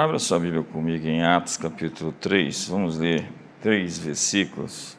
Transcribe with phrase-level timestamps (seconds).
[0.00, 4.96] Abra sua Bíblia comigo em Atos capítulo 3, vamos ler três versículos.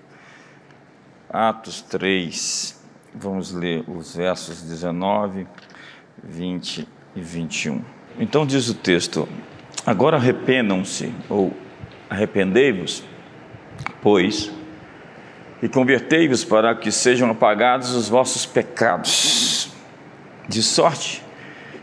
[1.28, 2.80] Atos 3,
[3.12, 5.48] vamos ler os versos 19,
[6.24, 7.82] 20 e 21.
[8.20, 9.28] Então diz o texto:
[9.84, 11.52] Agora arrependam-se, ou
[12.08, 13.04] arrependei-vos,
[14.04, 14.52] pois,
[15.64, 19.72] e convertei-vos para que sejam apagados os vossos pecados,
[20.48, 21.24] de sorte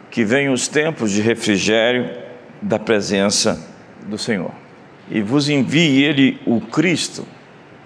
[0.08, 2.27] que venham os tempos de refrigério
[2.60, 3.66] da presença
[4.06, 4.52] do Senhor.
[5.10, 7.26] E vos envie Ele o Cristo,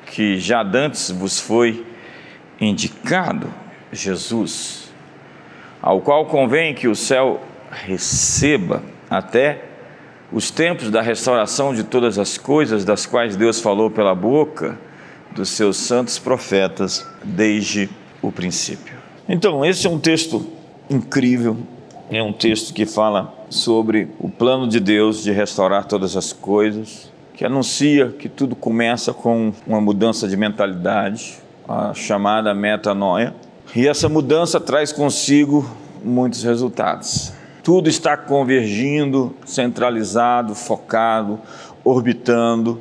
[0.07, 1.87] que já dantes vos foi
[2.61, 3.53] indicado,
[3.93, 4.93] Jesus,
[5.81, 9.65] ao qual convém que o céu receba até
[10.33, 14.79] os tempos da restauração de todas as coisas, das quais Deus falou pela boca
[15.33, 17.89] dos seus santos profetas desde
[18.21, 18.95] o princípio.
[19.29, 20.47] Então, esse é um texto
[20.89, 21.57] incrível,
[22.11, 27.13] é um texto que fala sobre o plano de Deus de restaurar todas as coisas,
[27.35, 33.35] que anuncia que tudo começa com uma mudança de mentalidade, a chamada metanoia,
[33.75, 35.69] e essa mudança traz consigo
[36.05, 37.33] muitos resultados.
[37.63, 41.41] Tudo está convergindo, centralizado, focado,
[41.85, 42.81] orbitando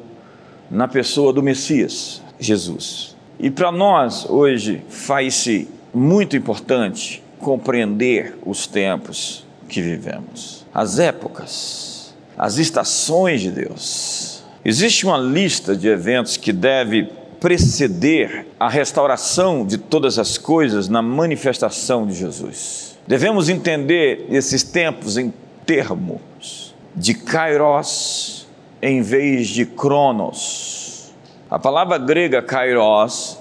[0.69, 3.15] na pessoa do Messias, Jesus.
[3.39, 12.57] E para nós, hoje, faz-se muito importante compreender os tempos que vivemos, as épocas, as
[12.57, 14.43] estações de Deus.
[14.63, 21.01] Existe uma lista de eventos que deve preceder a restauração de todas as coisas na
[21.01, 22.97] manifestação de Jesus.
[23.07, 25.33] Devemos entender esses tempos em
[25.65, 28.47] termos de kairos
[28.81, 31.11] em vez de cronos.
[31.49, 33.37] A palavra grega kairos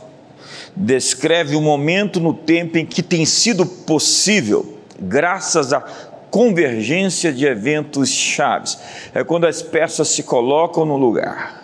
[0.74, 5.80] descreve o momento no tempo em que tem sido possível, graças à
[6.30, 8.78] convergência de eventos chaves.
[9.14, 11.60] É quando as peças se colocam no lugar.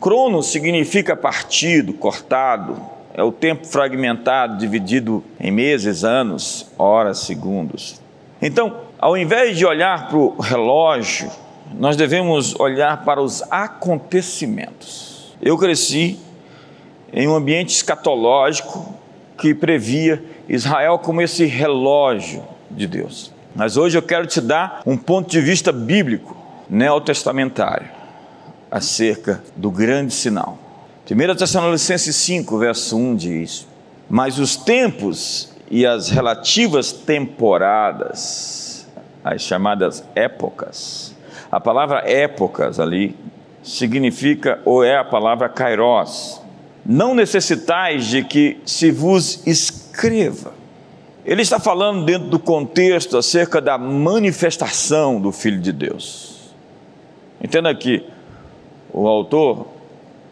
[0.00, 2.80] Cronos significa partido, cortado,
[3.14, 8.00] é o tempo fragmentado, dividido em meses, anos, horas, segundos.
[8.42, 11.30] Então, ao invés de olhar para o relógio,
[11.74, 15.34] nós devemos olhar para os acontecimentos.
[15.40, 16.20] Eu cresci
[17.12, 18.94] em um ambiente escatológico
[19.38, 23.32] que previa Israel como esse relógio de Deus.
[23.56, 26.36] Mas hoje eu quero te dar um ponto de vista bíblico,
[26.68, 27.88] neotestamentário,
[28.70, 30.58] acerca do grande sinal.
[31.10, 33.66] 1 Tessalonicenses 5, verso 1 diz:
[34.10, 38.86] Mas os tempos e as relativas temporadas,
[39.24, 41.16] as chamadas épocas,
[41.50, 43.16] a palavra épocas ali
[43.62, 46.42] significa ou é a palavra kairos.
[46.84, 50.65] Não necessitais de que se vos escreva.
[51.26, 56.52] Ele está falando dentro do contexto acerca da manifestação do Filho de Deus.
[57.42, 58.04] Entenda que
[58.92, 59.66] o autor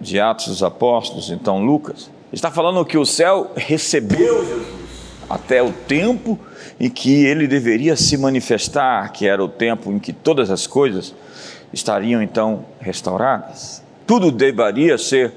[0.00, 4.84] de Atos dos Apóstolos, então Lucas, está falando que o céu recebeu Jesus
[5.28, 6.38] até o tempo
[6.78, 11.12] em que ele deveria se manifestar, que era o tempo em que todas as coisas
[11.72, 13.82] estariam então restauradas.
[14.06, 15.32] Tudo deveria ser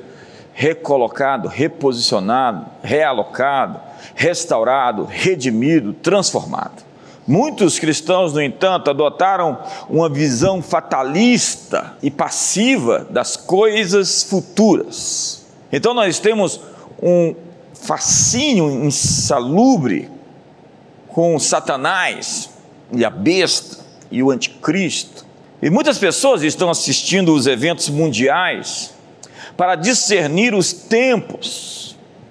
[0.54, 3.87] recolocado, reposicionado, realocado,
[4.18, 6.84] restaurado, redimido, transformado.
[7.28, 15.46] Muitos cristãos, no entanto, adotaram uma visão fatalista e passiva das coisas futuras.
[15.72, 16.60] Então, nós temos
[17.02, 17.36] um
[17.76, 20.10] fascínio insalubre
[21.10, 22.50] com Satanás
[22.92, 25.28] e a besta e o anticristo.
[25.62, 28.96] E muitas pessoas estão assistindo os eventos mundiais
[29.56, 31.77] para discernir os tempos.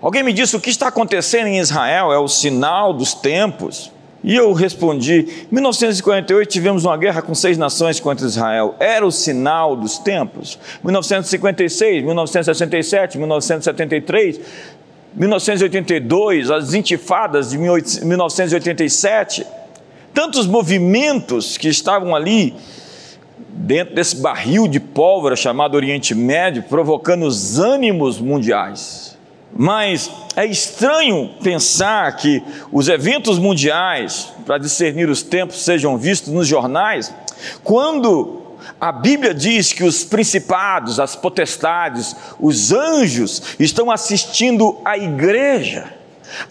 [0.01, 3.91] Alguém me disse o que está acontecendo em Israel é o sinal dos tempos.
[4.23, 8.75] E eu respondi: em 1948 tivemos uma guerra com seis nações contra Israel.
[8.81, 10.59] Era o sinal dos tempos.
[10.83, 14.41] 1956, 1967, 1973,
[15.15, 19.47] 1982, as intifadas de 1987.
[20.13, 22.55] Tantos movimentos que estavam ali
[23.39, 29.06] dentro desse barril de pólvora chamado Oriente Médio, provocando os ânimos mundiais.
[29.55, 36.47] Mas é estranho pensar que os eventos mundiais, para discernir os tempos, sejam vistos nos
[36.47, 37.13] jornais,
[37.65, 38.43] quando
[38.81, 45.95] a Bíblia diz que os principados, as potestades, os anjos estão assistindo à igreja,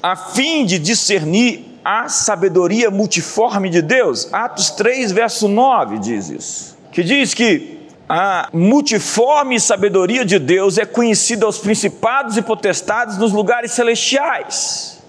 [0.02, 4.28] a fim de discernir a sabedoria multiforme de Deus.
[4.34, 6.78] Atos 3, verso 9 diz isso.
[6.92, 7.75] Que diz que
[8.08, 15.04] a multiforme sabedoria de Deus é conhecida aos principados e potestades nos lugares celestiais.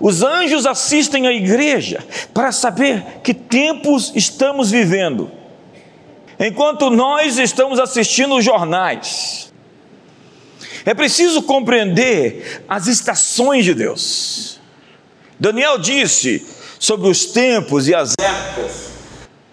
[0.00, 5.30] Os anjos assistem à igreja para saber que tempos estamos vivendo.
[6.38, 9.50] enquanto nós estamos assistindo os jornais.
[10.84, 14.60] É preciso compreender as estações de Deus.
[15.40, 16.46] Daniel disse
[16.78, 18.95] sobre os tempos e as épocas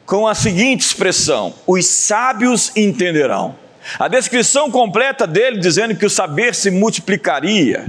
[0.05, 3.55] com a seguinte expressão: os sábios entenderão.
[3.99, 7.85] A descrição completa dele dizendo que o saber se multiplicaria,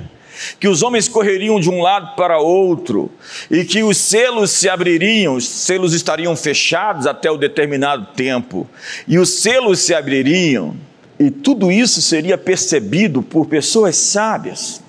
[0.59, 3.11] que os homens correriam de um lado para outro
[3.49, 8.69] e que os selos se abririam, os selos estariam fechados até o determinado tempo,
[9.07, 10.75] e os selos se abririam,
[11.19, 14.83] e tudo isso seria percebido por pessoas sábias.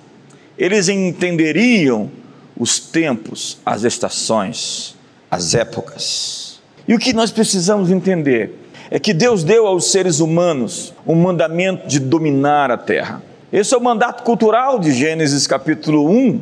[0.58, 2.10] Eles entenderiam
[2.58, 4.96] os tempos, as estações,
[5.30, 6.45] as épocas.
[6.88, 11.88] E o que nós precisamos entender é que Deus deu aos seres humanos um mandamento
[11.88, 13.24] de dominar a terra.
[13.52, 16.42] Esse é o mandato cultural de Gênesis capítulo 1.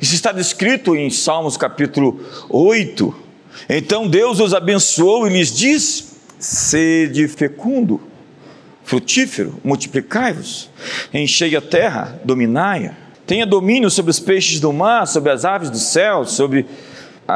[0.00, 3.14] Isso está descrito em Salmos capítulo 8.
[3.68, 6.04] Então Deus os abençoou e lhes disse:
[6.38, 8.00] sede fecundo,
[8.82, 10.70] frutífero, multiplicai-vos,
[11.12, 12.94] enchei a terra, dominai-a,
[13.26, 16.66] tenha domínio sobre os peixes do mar, sobre as aves do céu, sobre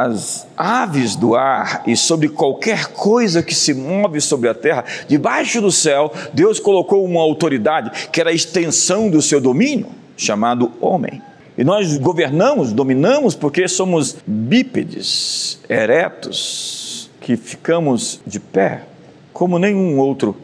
[0.03, 5.61] as aves do ar e sobre qualquer coisa que se move sobre a terra, debaixo
[5.61, 9.87] do céu, Deus colocou uma autoridade que era a extensão do seu domínio,
[10.17, 11.23] chamado homem.
[11.57, 18.83] E nós governamos, dominamos, porque somos bípedes, eretos, que ficamos de pé,
[19.33, 20.37] como nenhum outro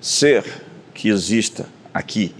[0.00, 0.44] ser
[0.92, 2.34] que exista aqui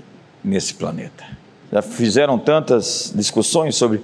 [0.45, 1.25] nesse planeta.
[1.73, 4.03] Já fizeram tantas discussões sobre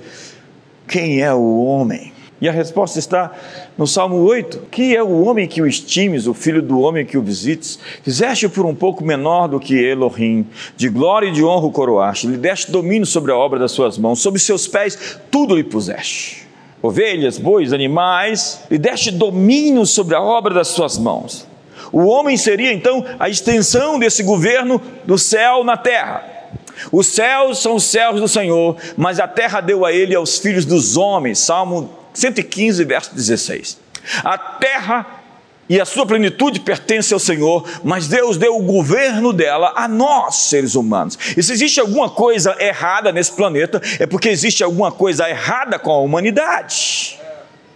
[0.89, 2.14] quem é o homem.
[2.41, 3.33] E a resposta está
[3.79, 7.17] no Salmo 8: Que é o homem que o estimes, o filho do homem que
[7.17, 7.79] o visites?
[8.03, 10.47] Fizeste por um pouco menor do que Elohim,
[10.77, 13.97] de glória e de honra o coroaste, lhe deste domínio sobre a obra das suas
[13.97, 16.45] mãos, sob seus pés tudo lhe puseste.
[16.83, 21.47] Ovelhas, bois, animais, lhe deste domínio sobre a obra das suas mãos.
[21.91, 26.25] O homem seria então a extensão desse governo do céu na terra.
[26.91, 30.65] Os céus são os céus do Senhor, mas a terra deu a ele aos filhos
[30.65, 31.39] dos homens.
[31.39, 33.79] Salmo 115, verso 16.
[34.23, 35.25] A terra
[35.69, 40.37] e a sua plenitude pertence ao Senhor, mas Deus deu o governo dela a nós,
[40.37, 41.19] seres humanos.
[41.37, 45.91] E se existe alguma coisa errada nesse planeta, é porque existe alguma coisa errada com
[45.91, 47.19] a humanidade.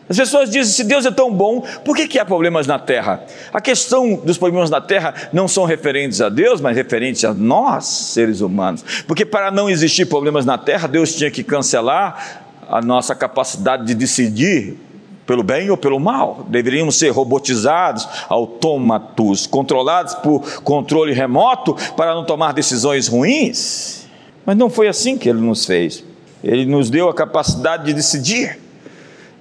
[0.08, 3.22] As pessoas dizem: se Deus é tão bom, por que, que há problemas na terra?
[3.52, 7.84] A questão dos problemas na terra não são referentes a Deus, mas referentes a nós,
[7.86, 8.84] seres humanos.
[9.06, 13.94] Porque para não existir problemas na terra, Deus tinha que cancelar a nossa capacidade de
[13.94, 14.76] decidir
[15.26, 16.46] pelo bem ou pelo mal.
[16.48, 24.08] Deveríamos ser robotizados, autômatos, controlados por controle remoto para não tomar decisões ruins.
[24.46, 26.02] Mas não foi assim que ele nos fez.
[26.42, 28.58] Ele nos deu a capacidade de decidir.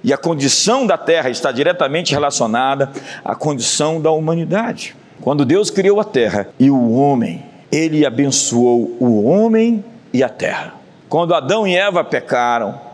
[0.04, 2.90] E a condição da terra está diretamente relacionada
[3.24, 4.94] à condição da humanidade.
[5.20, 7.42] Quando Deus criou a terra e o homem,
[7.72, 9.82] ele abençoou o homem
[10.12, 10.74] e a terra.
[11.08, 12.87] Quando Adão e Eva pecaram,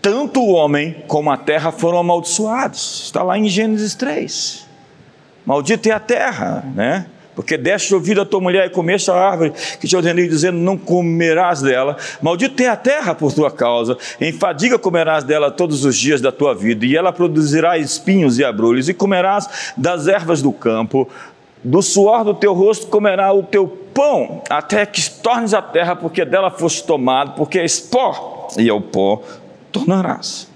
[0.00, 3.02] tanto o homem como a terra foram amaldiçoados.
[3.04, 4.66] Está lá em Gênesis 3.
[5.44, 7.06] Maldita é a terra, né?
[7.34, 10.76] Porque deste ouvido a tua mulher e comeste a árvore que te ordenei, dizendo: Não
[10.76, 11.96] comerás dela.
[12.20, 13.96] Maldito é a terra por tua causa.
[14.20, 18.44] Em fadiga comerás dela todos os dias da tua vida, e ela produzirá espinhos e
[18.44, 21.08] abrolhos, e comerás das ervas do campo.
[21.62, 26.24] Do suor do teu rosto comerá o teu pão, até que tornes a terra, porque
[26.24, 29.22] dela foste tomado, porque és pó, e ao pó
[29.72, 30.48] tornarás.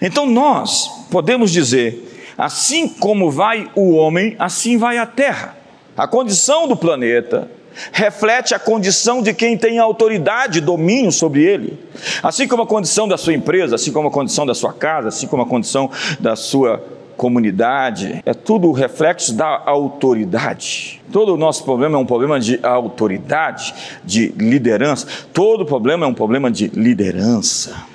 [0.00, 5.56] Então nós podemos dizer: assim como vai o homem, assim vai a terra.
[5.96, 7.50] A condição do planeta
[7.92, 11.78] reflete a condição de quem tem autoridade, domínio sobre ele.
[12.22, 15.26] Assim como a condição da sua empresa, assim como a condição da sua casa, assim
[15.26, 16.82] como a condição da sua
[17.16, 21.00] comunidade, é tudo reflexo da autoridade.
[21.12, 23.74] Todo o nosso problema é um problema de autoridade,
[24.04, 25.06] de liderança.
[25.32, 27.91] Todo problema é um problema de liderança.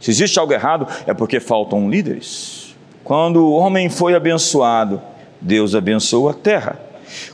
[0.00, 2.74] Se existe algo errado, é porque faltam líderes.
[3.02, 5.00] Quando o homem foi abençoado,
[5.40, 6.78] Deus abençoou a terra.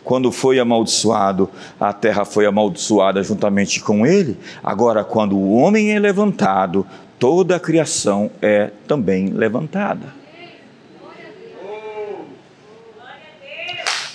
[0.04, 1.48] Quando foi amaldiçoado,
[1.80, 4.36] a terra foi amaldiçoada juntamente com ele.
[4.62, 6.86] Agora, quando o homem é levantado,
[7.18, 10.22] toda a criação é também levantada.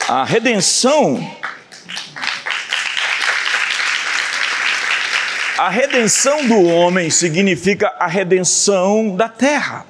[0.08, 1.20] A redenção
[5.58, 9.88] A redenção do homem significa a redenção da terra.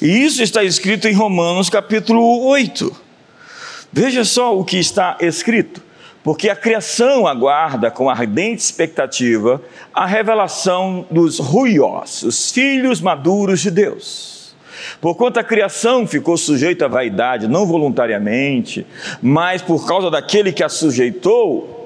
[0.00, 2.96] E isso está escrito em Romanos capítulo 8.
[3.92, 5.82] Veja só o que está escrito.
[6.24, 13.70] Porque a criação aguarda com ardente expectativa a revelação dos ruiós, os filhos maduros de
[13.70, 14.56] Deus.
[15.02, 18.86] Porquanto a criação ficou sujeita à vaidade, não voluntariamente,
[19.20, 21.77] mas por causa daquele que a sujeitou,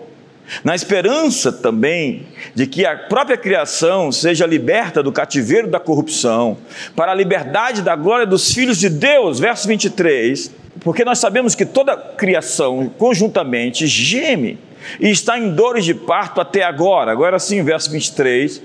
[0.64, 6.58] na esperança também de que a própria criação seja liberta do cativeiro da corrupção,
[6.94, 11.64] para a liberdade da glória dos filhos de Deus, verso 23, porque nós sabemos que
[11.64, 14.58] toda criação conjuntamente geme
[15.00, 17.12] e está em dores de parto até agora.
[17.12, 18.62] Agora sim, verso 23.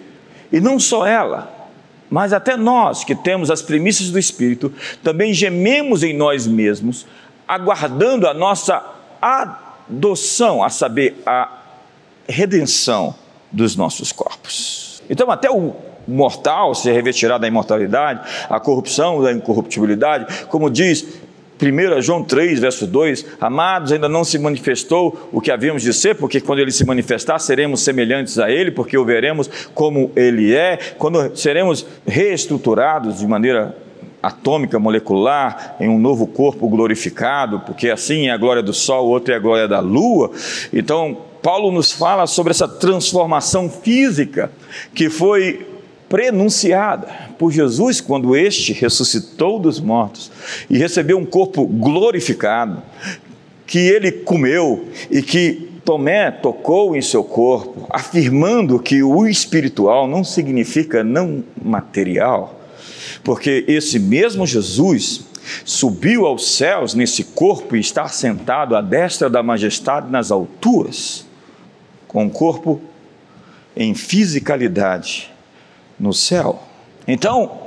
[0.52, 1.54] E não só ela,
[2.10, 7.06] mas até nós que temos as primícias do Espírito, também gememos em nós mesmos,
[7.48, 8.84] aguardando a nossa
[9.22, 11.50] adoção, a saber, a
[12.28, 13.16] redenção
[13.52, 15.02] dos nossos corpos.
[15.10, 15.74] Então, até o
[16.08, 21.06] mortal ser revestirá da imortalidade, a corrupção da incorruptibilidade, como diz
[21.62, 26.16] 1 João 3, verso 2: Amados, ainda não se manifestou o que havíamos de ser,
[26.16, 30.78] porque quando ele se manifestar, seremos semelhantes a ele, porque o veremos como ele é,
[30.98, 33.76] quando seremos reestruturados de maneira
[34.22, 39.34] atômica, molecular, em um novo corpo glorificado, porque assim é a glória do sol, outro
[39.34, 40.32] é a glória da lua.
[40.74, 44.52] Então, Paulo nos fala sobre essa transformação física
[44.94, 45.66] que foi
[46.10, 47.08] prenunciada
[47.40, 50.30] por Jesus quando este ressuscitou dos mortos
[50.70, 52.84] e recebeu um corpo glorificado,
[53.66, 60.26] que ele comeu e que Tomé tocou em seu corpo, afirmando que o espiritual não
[60.26, 62.60] significa não material,
[63.24, 65.22] porque esse mesmo Jesus
[65.64, 71.26] subiu aos céus nesse corpo e está sentado à destra da majestade nas alturas,
[72.08, 72.82] com o corpo
[73.76, 75.32] em fisicalidade
[76.00, 76.64] no céu.
[77.08, 77.60] Então,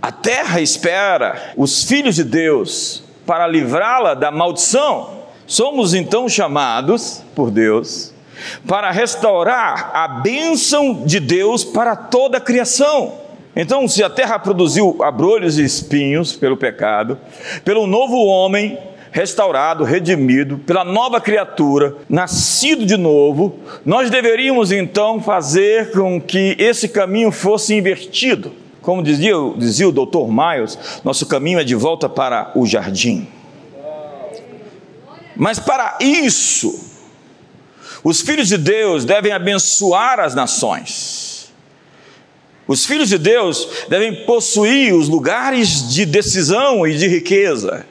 [0.00, 5.20] a terra espera os filhos de Deus para livrá-la da maldição.
[5.46, 8.12] Somos então chamados por Deus
[8.66, 13.14] para restaurar a bênção de Deus para toda a criação.
[13.54, 17.18] Então, se a terra produziu abrolhos e espinhos pelo pecado,
[17.64, 18.78] pelo novo homem
[19.12, 26.88] restaurado, redimido, pela nova criatura, nascido de novo, nós deveríamos então fazer com que esse
[26.88, 28.52] caminho fosse invertido.
[28.80, 30.28] Como dizia, dizia o Dr.
[30.28, 33.28] Miles, nosso caminho é de volta para o jardim.
[35.36, 36.90] Mas para isso,
[38.02, 41.50] os filhos de Deus devem abençoar as nações.
[42.66, 47.84] Os filhos de Deus devem possuir os lugares de decisão e de riqueza.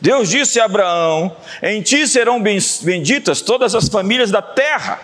[0.00, 5.00] Deus disse a Abraão: Em ti serão benditas todas as famílias da terra.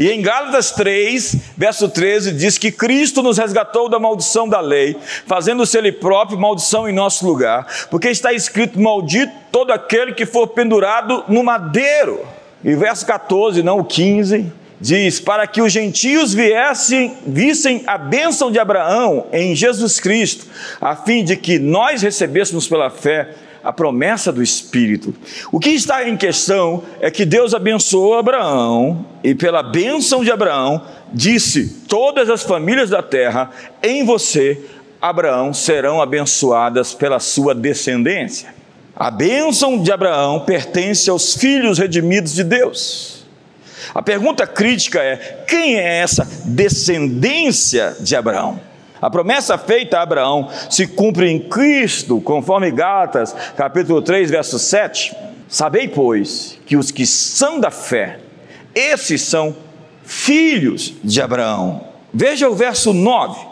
[0.00, 4.96] E em Gálatas 3, verso 13, diz que Cristo nos resgatou da maldição da lei,
[5.26, 10.48] fazendo-se Ele próprio maldição em nosso lugar, porque está escrito: Maldito todo aquele que for
[10.48, 12.26] pendurado no madeiro.
[12.64, 18.50] E verso 14, não o 15, diz: Para que os gentios viessem, vissem a bênção
[18.50, 20.46] de Abraão em Jesus Cristo,
[20.80, 25.14] a fim de que nós recebêssemos pela fé a promessa do Espírito.
[25.52, 30.82] O que está em questão é que Deus abençoou Abraão e, pela bênção de Abraão,
[31.12, 33.50] disse: Todas as famílias da terra
[33.82, 34.60] em você,
[35.00, 38.54] Abraão, serão abençoadas pela sua descendência.
[38.96, 43.24] A bênção de Abraão pertence aos filhos redimidos de Deus.
[43.94, 48.60] A pergunta crítica é: quem é essa descendência de Abraão?
[49.00, 55.16] A promessa feita a Abraão se cumpre em Cristo, conforme Gálatas, capítulo 3, verso 7.
[55.48, 58.20] Sabei, pois, que os que são da fé,
[58.74, 59.56] esses são
[60.04, 61.88] filhos de Abraão.
[62.12, 63.48] Veja o verso 9.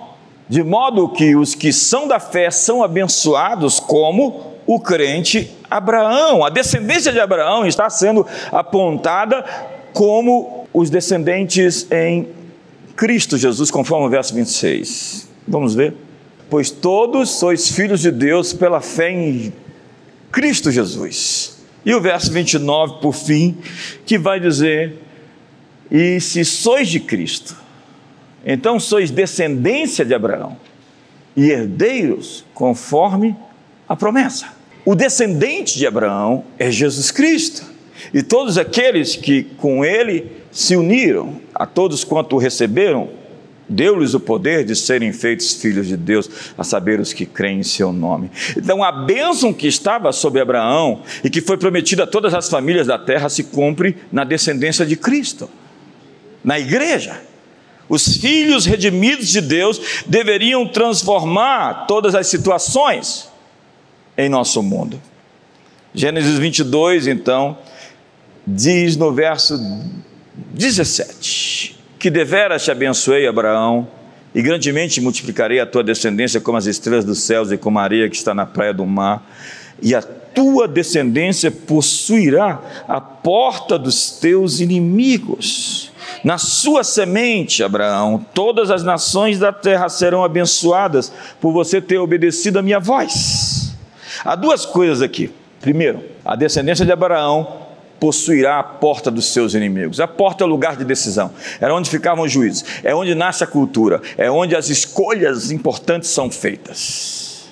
[0.49, 6.45] De modo que os que são da fé são abençoados como o crente Abraão.
[6.45, 9.45] A descendência de Abraão está sendo apontada
[9.93, 12.29] como os descendentes em
[12.97, 15.28] Cristo Jesus, conforme o verso 26.
[15.49, 15.95] Vamos ver?
[16.51, 19.53] Pois todos sois filhos de Deus pela fé em
[20.31, 21.59] Cristo Jesus.
[21.85, 23.57] E o verso 29, por fim,
[24.05, 24.95] que vai dizer:
[25.91, 27.57] E se sois de Cristo,
[28.45, 30.57] então sois descendência de Abraão
[31.37, 33.37] e herdeiros conforme
[33.89, 34.49] a promessa.
[34.85, 37.65] O descendente de Abraão é Jesus Cristo.
[38.13, 43.11] E todos aqueles que com ele se uniram, a todos quanto o receberam,
[43.69, 47.63] Deu-lhes o poder de serem feitos filhos de Deus, a saber os que creem em
[47.63, 48.31] seu nome.
[48.57, 52.87] Então, a bênção que estava sobre Abraão e que foi prometida a todas as famílias
[52.87, 55.51] da terra se cumpre na descendência de Cristo,
[56.43, 57.21] na igreja.
[57.89, 63.29] Os filhos redimidos de Deus deveriam transformar todas as situações
[64.17, 65.01] em nosso mundo.
[65.95, 67.57] Gênesis 22, então,
[68.47, 69.59] diz no verso
[70.55, 73.89] 17: que deveras te abençoei, Abraão,
[74.35, 78.09] e grandemente multiplicarei a tua descendência como as estrelas dos céus e como a areia
[78.09, 79.27] que está na praia do mar,
[79.83, 85.91] e a tua descendência possuirá a porta dos teus inimigos.
[86.23, 92.59] Na sua semente, Abraão, todas as nações da terra serão abençoadas por você ter obedecido
[92.59, 93.75] a minha voz.
[94.25, 95.31] Há duas coisas aqui.
[95.61, 97.68] Primeiro, a descendência de Abraão
[97.99, 100.01] possuirá a porta dos seus inimigos.
[100.01, 103.45] A porta é o lugar de decisão, era onde ficavam os juízes, é onde nasce
[103.45, 107.49] a cultura, é onde as escolhas importantes são feitas.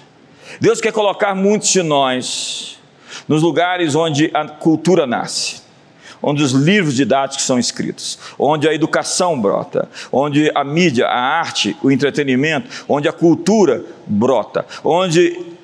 [0.60, 2.78] Deus quer colocar muitos de nós
[3.28, 5.60] nos lugares onde a cultura nasce,
[6.22, 11.76] onde os livros didáticos são escritos, onde a educação brota, onde a mídia, a arte,
[11.82, 15.56] o entretenimento, onde a cultura brota, onde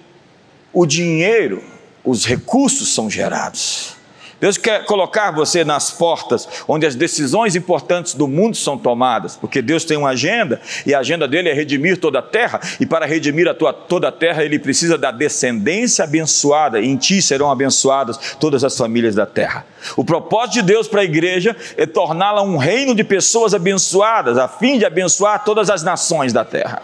[0.73, 1.62] o dinheiro,
[2.05, 4.01] os recursos são gerados.
[4.43, 9.63] Deus quer colocar você nas portas onde as decisões importantes do mundo são tomadas, porque
[9.63, 13.07] Deus tem uma agenda e a agenda dele é redimir toda a terra, e para
[13.07, 18.35] redimir a tua, toda a terra ele precisa da descendência abençoada, em ti serão abençoadas
[18.41, 19.65] todas as famílias da terra.
[19.97, 24.49] O propósito de Deus para a igreja é torná-la um reino de pessoas abençoadas, a
[24.49, 26.83] fim de abençoar todas as nações da terra.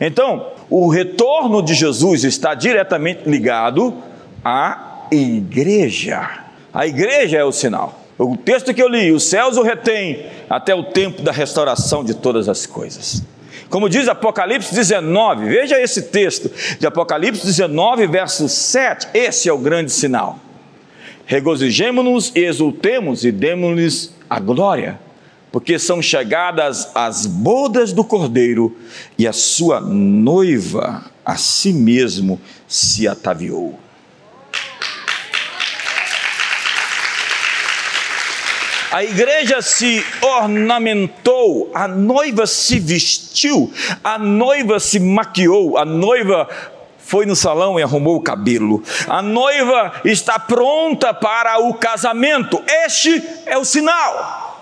[0.00, 3.94] Então, o retorno de Jesus está diretamente ligado
[4.42, 6.44] a igreja.
[6.72, 8.00] A igreja é o sinal.
[8.18, 12.14] O texto que eu li, os céus o retém até o tempo da restauração de
[12.14, 13.22] todas as coisas.
[13.68, 19.58] Como diz Apocalipse 19, veja esse texto de Apocalipse 19, verso 7, esse é o
[19.58, 20.38] grande sinal.
[21.24, 25.00] Regozijemo-nos e exultemos e demos-lhes a glória,
[25.50, 28.76] porque são chegadas as bodas do Cordeiro
[29.18, 33.81] e a sua noiva a si mesmo se ataviou.
[38.92, 43.72] A igreja se ornamentou, a noiva se vestiu,
[44.04, 46.46] a noiva se maquiou, a noiva
[46.98, 48.82] foi no salão e arrumou o cabelo.
[49.08, 52.62] A noiva está pronta para o casamento.
[52.84, 54.60] Este é o sinal.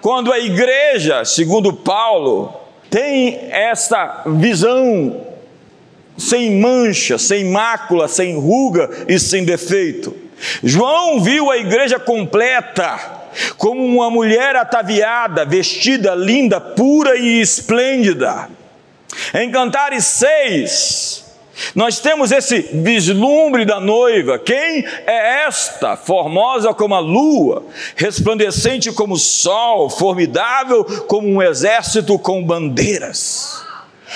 [0.00, 2.52] Quando a igreja, segundo Paulo,
[2.90, 5.24] tem essa visão
[6.18, 10.16] sem mancha, sem mácula, sem ruga e sem defeito.
[10.64, 13.19] João viu a igreja completa
[13.56, 18.48] como uma mulher ataviada, vestida, linda, pura e esplêndida.
[19.34, 21.24] Em Cantares 6,
[21.74, 24.38] nós temos esse vislumbre da noiva.
[24.38, 27.64] Quem é esta, formosa como a lua,
[27.96, 33.69] resplandecente como o sol, formidável como um exército com bandeiras?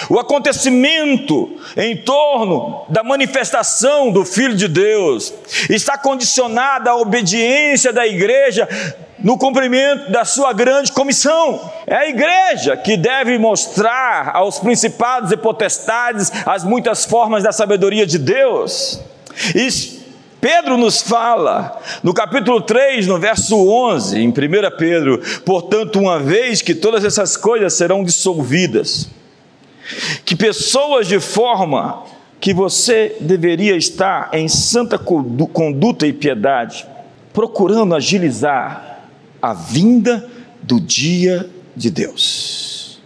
[0.08, 5.32] O acontecimento em torno da manifestação do Filho de Deus
[5.70, 8.68] está condicionado à obediência da igreja
[9.18, 11.70] no cumprimento da sua grande comissão.
[11.86, 18.06] É a igreja que deve mostrar aos principados e potestades as muitas formas da sabedoria
[18.06, 19.00] de Deus.
[20.40, 24.32] Pedro nos fala, no capítulo 3, no verso 11, em 1
[24.76, 29.08] Pedro, portanto, uma vez que todas essas coisas serão dissolvidas,
[30.24, 32.04] que pessoas de forma
[32.40, 36.86] que você deveria estar em santa conduta e piedade,
[37.32, 39.00] procurando agilizar
[39.40, 40.28] a vinda
[40.62, 43.00] do dia de Deus.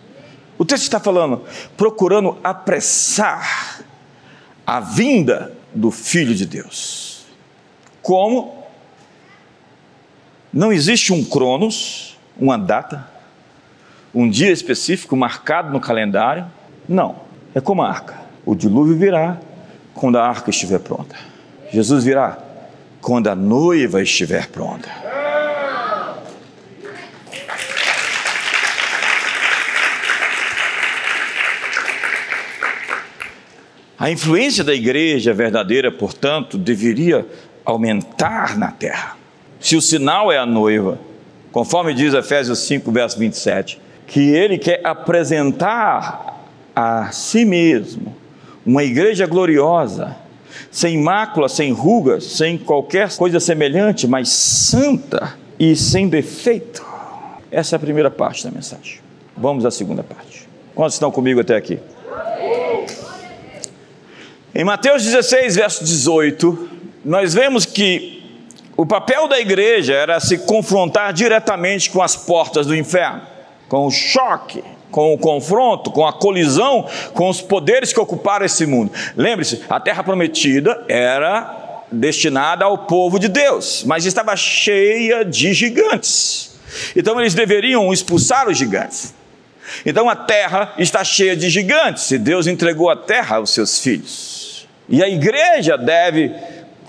[0.59, 1.45] O texto está falando,
[1.77, 3.81] procurando apressar
[4.67, 7.25] a vinda do Filho de Deus.
[8.03, 8.65] Como?
[10.53, 13.09] Não existe um cronos, uma data,
[14.15, 16.47] um dia específico marcado no calendário.
[16.89, 17.17] Não.
[17.55, 18.15] É como a arca.
[18.47, 19.39] O dilúvio virá
[19.95, 21.17] quando a arca estiver pronta.
[21.71, 22.39] Jesus virá
[23.01, 24.89] quando a noiva estiver pronta.
[33.99, 37.27] A influência da igreja verdadeira, portanto, deveria
[37.65, 39.17] aumentar na terra.
[39.61, 41.01] Se o sinal é a noiva,
[41.51, 46.38] conforme diz Efésios 5, verso 27, que ele quer apresentar
[46.79, 48.15] a si mesmo
[48.65, 50.17] uma igreja gloriosa,
[50.71, 56.87] sem mácula, sem rugas, sem qualquer coisa semelhante, mas santa e sem defeito.
[57.51, 59.01] Essa é a primeira parte da mensagem.
[59.37, 60.49] Vamos à segunda parte.
[60.73, 61.81] Quantos estão comigo até aqui?
[64.55, 66.69] Em Mateus 16, verso 18,
[67.05, 68.23] nós vemos que
[68.77, 73.23] o papel da igreja era se confrontar diretamente com as portas do inferno,
[73.69, 78.67] com o choque, com o confronto, com a colisão com os poderes que ocuparam esse
[78.67, 78.93] mundo.
[79.17, 86.59] Lembre-se, a terra prometida era destinada ao povo de Deus, mas estava cheia de gigantes.
[86.95, 89.15] Então eles deveriam expulsar os gigantes.
[89.85, 94.67] Então a terra está cheia de gigantes e Deus entregou a terra aos seus filhos.
[94.89, 96.33] E a igreja deve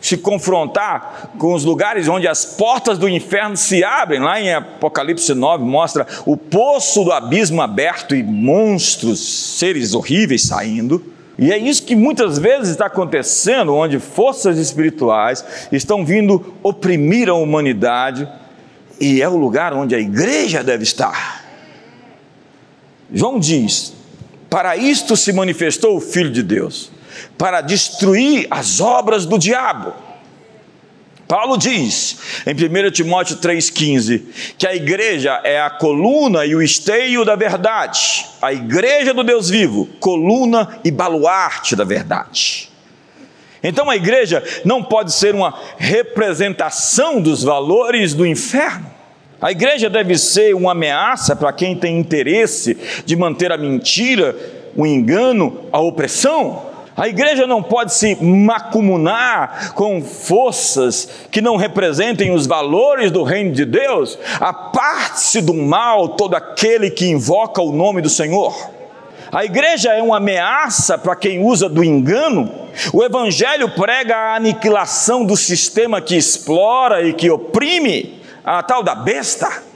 [0.01, 4.19] se confrontar com os lugares onde as portas do inferno se abrem.
[4.19, 11.03] Lá em Apocalipse 9 mostra o poço do abismo aberto e monstros, seres horríveis saindo.
[11.38, 17.33] E é isso que muitas vezes está acontecendo, onde forças espirituais estão vindo oprimir a
[17.33, 18.27] humanidade,
[18.99, 21.45] e é o lugar onde a igreja deve estar.
[23.13, 23.93] João diz:
[24.49, 26.91] Para isto se manifestou o Filho de Deus
[27.39, 29.93] para destruir as obras do diabo.
[31.25, 37.23] Paulo diz em 1 Timóteo 3,15 que a igreja é a coluna e o esteio
[37.23, 42.69] da verdade, a igreja do Deus vivo, coluna e baluarte da verdade.
[43.63, 48.88] Então a igreja não pode ser uma representação dos valores do inferno.
[49.41, 54.36] A igreja deve ser uma ameaça para quem tem interesse de manter a mentira,
[54.75, 56.68] o engano, a opressão.
[56.99, 63.53] A igreja não pode se macumunar com forças que não representem os valores do reino
[63.53, 64.19] de Deus.
[64.38, 68.53] Aparte-se do mal todo aquele que invoca o nome do Senhor.
[69.31, 72.51] A igreja é uma ameaça para quem usa do engano.
[72.91, 78.93] O evangelho prega a aniquilação do sistema que explora e que oprime, a tal da
[78.93, 79.68] besta.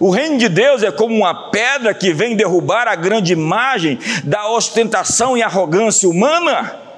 [0.00, 4.50] O reino de Deus é como uma pedra que vem derrubar a grande imagem da
[4.50, 6.88] ostentação e arrogância humana.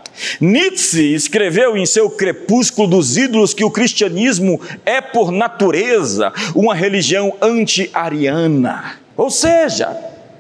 [0.40, 7.35] Nietzsche escreveu em seu Crepúsculo dos Ídolos que o cristianismo é, por natureza, uma religião
[7.40, 8.97] anti-ariana.
[9.16, 9.97] Ou seja,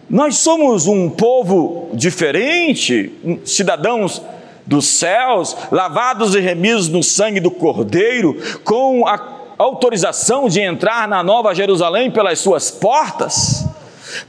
[0.08, 3.12] nós somos um povo diferente,
[3.44, 4.20] cidadãos
[4.66, 11.22] dos céus, lavados e remidos no sangue do Cordeiro, com a autorização de entrar na
[11.22, 13.66] Nova Jerusalém pelas suas portas,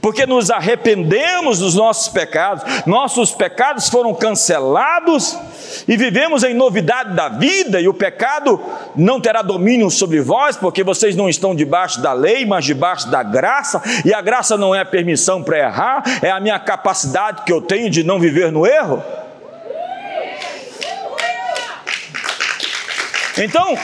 [0.00, 5.36] porque nos arrependemos dos nossos pecados, nossos pecados foram cancelados
[5.88, 8.60] e vivemos em novidade da vida, e o pecado
[8.94, 13.22] não terá domínio sobre vós, porque vocês não estão debaixo da lei, mas debaixo da
[13.22, 17.52] graça, e a graça não é a permissão para errar, é a minha capacidade que
[17.52, 19.02] eu tenho de não viver no erro.
[23.38, 23.74] Então,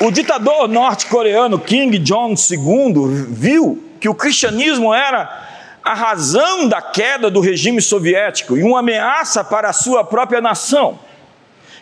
[0.00, 5.46] o ditador norte-coreano Kim Jong-il viu que o cristianismo era
[5.82, 10.98] a razão da queda do regime soviético e uma ameaça para a sua própria nação.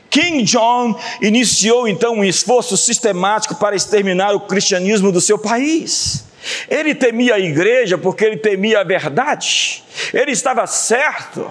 [0.08, 6.24] Kim Jong iniciou então um esforço sistemático para exterminar o cristianismo do seu país.
[6.68, 9.82] Ele temia a igreja porque ele temia a verdade.
[10.14, 11.50] Ele estava certo.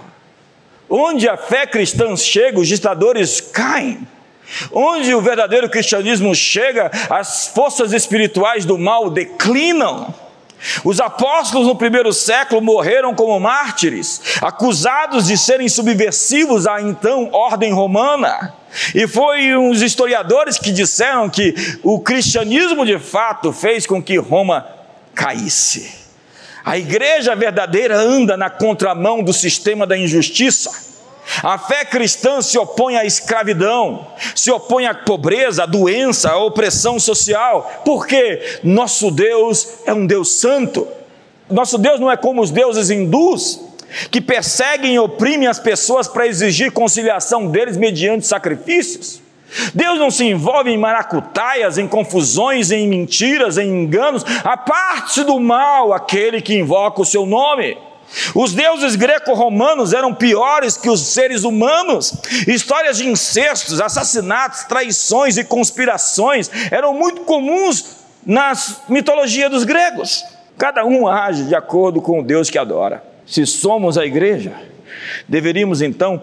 [0.90, 4.08] Onde a fé cristã chega, os ditadores caem.
[4.72, 10.14] Onde o verdadeiro cristianismo chega, as forças espirituais do mal declinam.
[10.84, 17.72] Os apóstolos no primeiro século morreram como mártires, acusados de serem subversivos à então ordem
[17.72, 18.54] romana.
[18.94, 21.54] E foi uns historiadores que disseram que
[21.84, 24.66] o cristianismo de fato fez com que Roma
[25.14, 26.06] caísse.
[26.64, 30.95] A igreja verdadeira anda na contramão do sistema da injustiça.
[31.42, 37.00] A fé cristã se opõe à escravidão, se opõe à pobreza, à doença, à opressão
[37.00, 40.88] social, porque nosso Deus é um Deus santo.
[41.50, 43.60] Nosso Deus não é como os deuses hindus,
[44.12, 49.22] que perseguem e oprimem as pessoas para exigir conciliação deles mediante sacrifícios.
[49.74, 54.26] Deus não se envolve em maracutaias, em confusões, em mentiras, em enganos.
[54.44, 57.78] A parte do mal aquele que invoca o seu nome.
[58.34, 62.14] Os deuses greco-romanos eram piores que os seres humanos.
[62.48, 70.24] Histórias de incestos, assassinatos, traições e conspirações eram muito comuns nas mitologias dos gregos.
[70.58, 73.04] Cada um age de acordo com o Deus que adora.
[73.26, 74.54] Se somos a igreja,
[75.28, 76.22] deveríamos então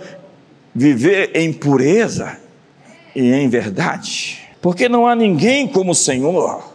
[0.75, 2.39] viver em pureza
[3.15, 6.73] e em verdade, porque não há ninguém como o Senhor.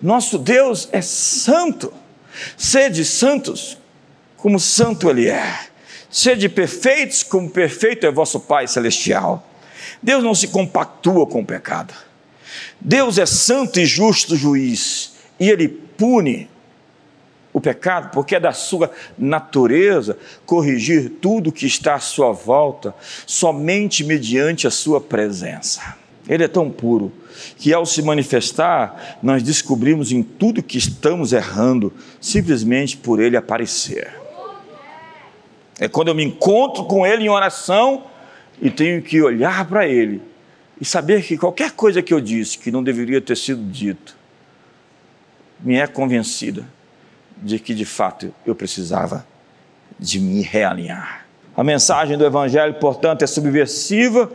[0.00, 1.92] Nosso Deus é santo.
[2.56, 3.78] Sede santos,
[4.42, 5.68] como santo Ele é.
[6.10, 9.48] Sede perfeitos, como perfeito é vosso Pai Celestial.
[10.02, 11.94] Deus não se compactua com o pecado.
[12.80, 16.50] Deus é santo e justo juiz, e Ele pune
[17.52, 22.92] o pecado, porque é da sua natureza corrigir tudo que está à sua volta,
[23.24, 25.96] somente mediante a sua presença.
[26.28, 27.12] Ele é tão puro
[27.56, 34.21] que, ao se manifestar, nós descobrimos em tudo que estamos errando, simplesmente por ele aparecer.
[35.78, 38.04] É quando eu me encontro com Ele em oração
[38.60, 40.22] e tenho que olhar para Ele
[40.80, 44.16] e saber que qualquer coisa que eu disse que não deveria ter sido dito
[45.60, 46.64] me é convencida
[47.36, 49.26] de que de fato eu precisava
[49.98, 51.26] de me realinhar.
[51.56, 54.30] A mensagem do Evangelho, portanto, é subversiva,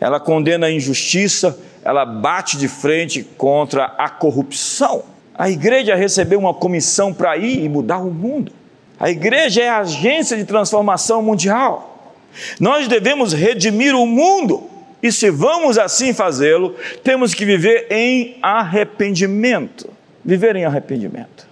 [0.00, 5.04] ela condena a injustiça, ela bate de frente contra a corrupção.
[5.34, 8.52] A igreja recebeu uma comissão para ir e mudar o mundo.
[8.98, 12.14] A igreja é a agência de transformação mundial.
[12.58, 14.70] Nós devemos redimir o mundo.
[15.02, 19.90] E se vamos assim fazê-lo, temos que viver em arrependimento.
[20.24, 21.46] Viver em arrependimento.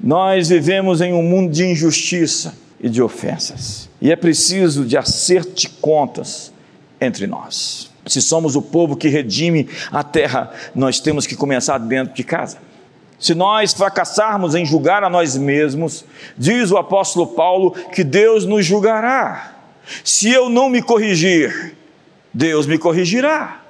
[0.00, 3.88] Nós vivemos em um mundo de injustiça e de ofensas.
[4.00, 6.52] E é preciso de acerto de contas
[7.00, 7.90] entre nós.
[8.06, 12.58] Se somos o povo que redime a terra, nós temos que começar dentro de casa.
[13.18, 16.04] Se nós fracassarmos em julgar a nós mesmos,
[16.36, 19.56] diz o apóstolo Paulo que Deus nos julgará.
[20.04, 21.74] Se eu não me corrigir,
[22.32, 23.62] Deus me corrigirá.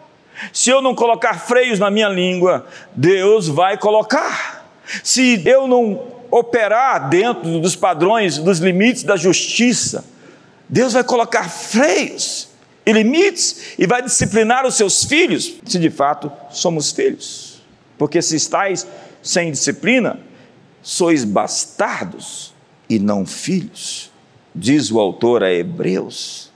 [0.53, 4.67] Se eu não colocar freios na minha língua, Deus vai colocar.
[5.03, 10.05] Se eu não operar dentro dos padrões, dos limites da justiça,
[10.69, 12.49] Deus vai colocar freios
[12.85, 17.63] e limites e vai disciplinar os seus filhos, se de fato somos filhos.
[17.97, 18.87] Porque se estáis
[19.27, 20.21] sem disciplina,
[20.83, 22.55] sois bastardos
[22.89, 24.11] e não filhos,
[24.55, 26.53] diz o autor a Hebreus.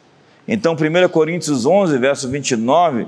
[0.47, 3.07] Então, 1 Coríntios 11, verso 29,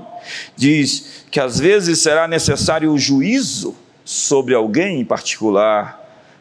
[0.55, 3.73] diz que às vezes será necessário o juízo
[4.03, 5.99] sobre alguém em particular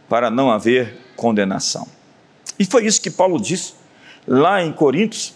[0.09, 1.87] para não haver condenação.
[2.59, 3.75] E foi isso que Paulo disse
[4.27, 5.35] lá em Coríntios,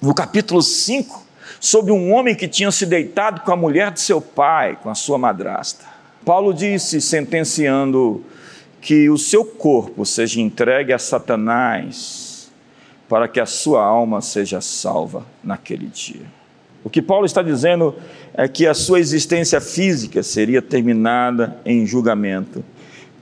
[0.00, 1.26] no capítulo 5,
[1.58, 4.94] sobre um homem que tinha se deitado com a mulher de seu pai, com a
[4.94, 5.97] sua madrasta.
[6.28, 8.22] Paulo disse, sentenciando,
[8.82, 12.52] que o seu corpo seja entregue a Satanás,
[13.08, 16.26] para que a sua alma seja salva naquele dia.
[16.84, 17.94] O que Paulo está dizendo
[18.34, 22.62] é que a sua existência física seria terminada em julgamento,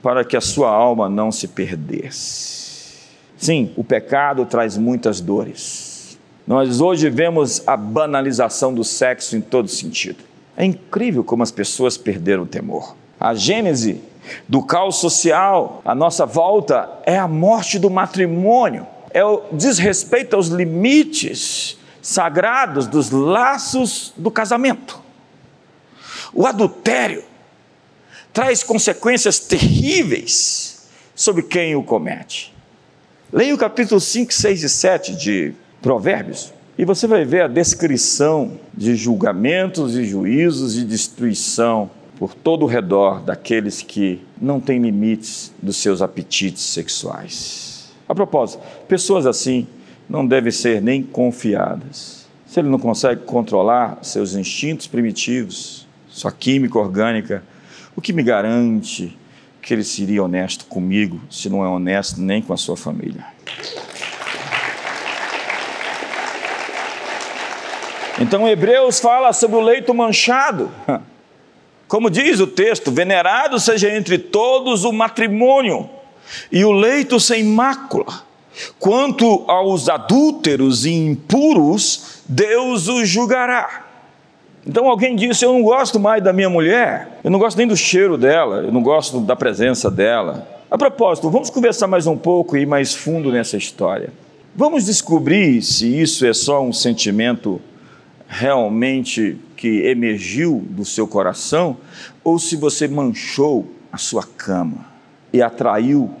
[0.03, 3.07] para que a sua alma não se perdesse.
[3.37, 6.19] Sim, o pecado traz muitas dores.
[6.45, 10.27] Nós hoje vemos a banalização do sexo em todo sentido.
[10.57, 12.95] É incrível como as pessoas perderam o temor.
[13.19, 14.01] A gênese
[14.47, 20.47] do caos social, a nossa volta, é a morte do matrimônio, é o desrespeito aos
[20.47, 24.99] limites sagrados dos laços do casamento.
[26.33, 27.23] O adultério
[28.33, 32.53] traz consequências terríveis sobre quem o comete.
[33.31, 36.53] Leia o capítulo 5, 6 e 7 de Provérbios.
[36.77, 42.67] E você vai ver a descrição de julgamentos e juízos e destruição por todo o
[42.67, 47.89] redor daqueles que não têm limites dos seus apetites sexuais.
[48.07, 49.67] A propósito, pessoas assim
[50.07, 52.27] não devem ser nem confiadas.
[52.45, 57.43] Se ele não consegue controlar seus instintos primitivos, sua química orgânica,
[57.95, 59.17] o que me garante
[59.63, 63.25] que ele seria honesto comigo, se não é honesto nem com a sua família?
[68.19, 70.71] Então Hebreus fala sobre o leito manchado.
[71.87, 75.89] Como diz o texto, venerado seja entre todos o matrimônio
[76.51, 78.25] e o leito sem mácula.
[78.79, 83.85] Quanto aos adúlteros e impuros, Deus os julgará.
[84.65, 87.77] Então alguém disse: Eu não gosto mais da minha mulher, eu não gosto nem do
[87.77, 90.45] cheiro dela, eu não gosto da presença dela.
[90.69, 94.09] A propósito, vamos conversar mais um pouco e ir mais fundo nessa história.
[94.53, 97.61] Vamos descobrir se isso é só um sentimento
[98.27, 101.77] realmente que emergiu do seu coração,
[102.23, 104.85] ou se você manchou a sua cama
[105.31, 106.11] e atraiu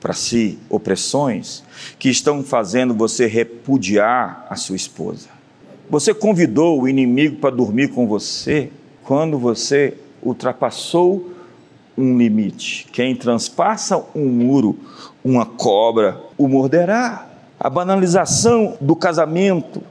[0.00, 1.64] para si opressões
[1.98, 5.28] que estão fazendo você repudiar a sua esposa.
[5.90, 8.70] Você convidou o inimigo para dormir com você
[9.02, 11.32] quando você ultrapassou
[11.96, 12.86] um limite.
[12.92, 14.78] Quem transpassa um muro,
[15.24, 17.26] uma cobra o morderá.
[17.58, 19.82] A banalização do casamento,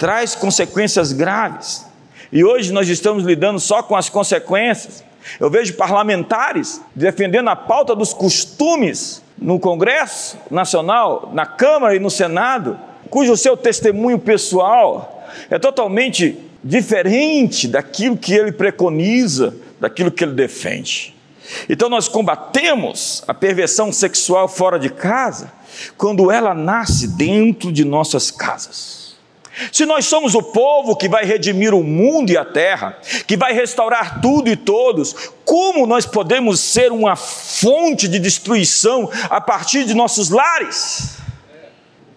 [0.00, 1.84] traz consequências graves.
[2.32, 5.04] E hoje nós estamos lidando só com as consequências.
[5.38, 12.10] Eu vejo parlamentares defendendo a pauta dos costumes no Congresso Nacional, na Câmara e no
[12.10, 20.32] Senado, cujo seu testemunho pessoal é totalmente diferente daquilo que ele preconiza, daquilo que ele
[20.32, 21.14] defende.
[21.68, 25.52] Então nós combatemos a perversão sexual fora de casa
[25.98, 28.99] quando ela nasce dentro de nossas casas.
[29.72, 33.52] Se nós somos o povo que vai redimir o mundo e a terra, que vai
[33.52, 39.94] restaurar tudo e todos, como nós podemos ser uma fonte de destruição a partir de
[39.94, 41.18] nossos lares?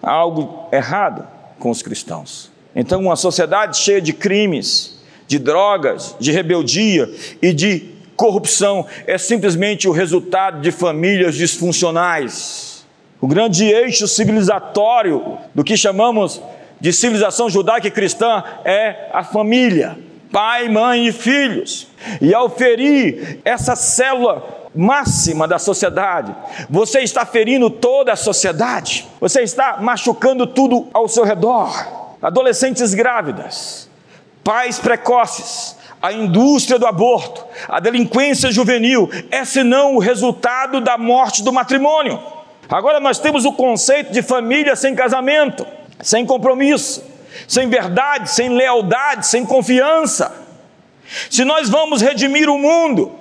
[0.02, 1.28] Há algo errado
[1.60, 2.52] com os cristãos.
[2.76, 7.10] Então, uma sociedade cheia de crimes, de drogas, de rebeldia
[7.42, 12.86] e de corrupção é simplesmente o resultado de famílias disfuncionais.
[13.20, 16.42] O grande eixo civilizatório do que chamamos
[16.84, 19.98] de civilização judaica e cristã é a família,
[20.30, 21.88] pai, mãe e filhos.
[22.20, 26.36] E ao ferir essa célula máxima da sociedade,
[26.70, 31.72] você está ferindo toda a sociedade, você está machucando tudo ao seu redor.
[32.22, 33.90] Adolescentes grávidas,
[34.44, 41.44] pais precoces, a indústria do aborto, a delinquência juvenil, é senão o resultado da morte
[41.44, 42.20] do matrimônio.
[42.68, 45.66] Agora nós temos o conceito de família sem casamento,
[46.04, 47.04] sem compromisso,
[47.48, 50.32] sem verdade, sem lealdade, sem confiança.
[51.30, 53.18] Se nós vamos redimir o mundo,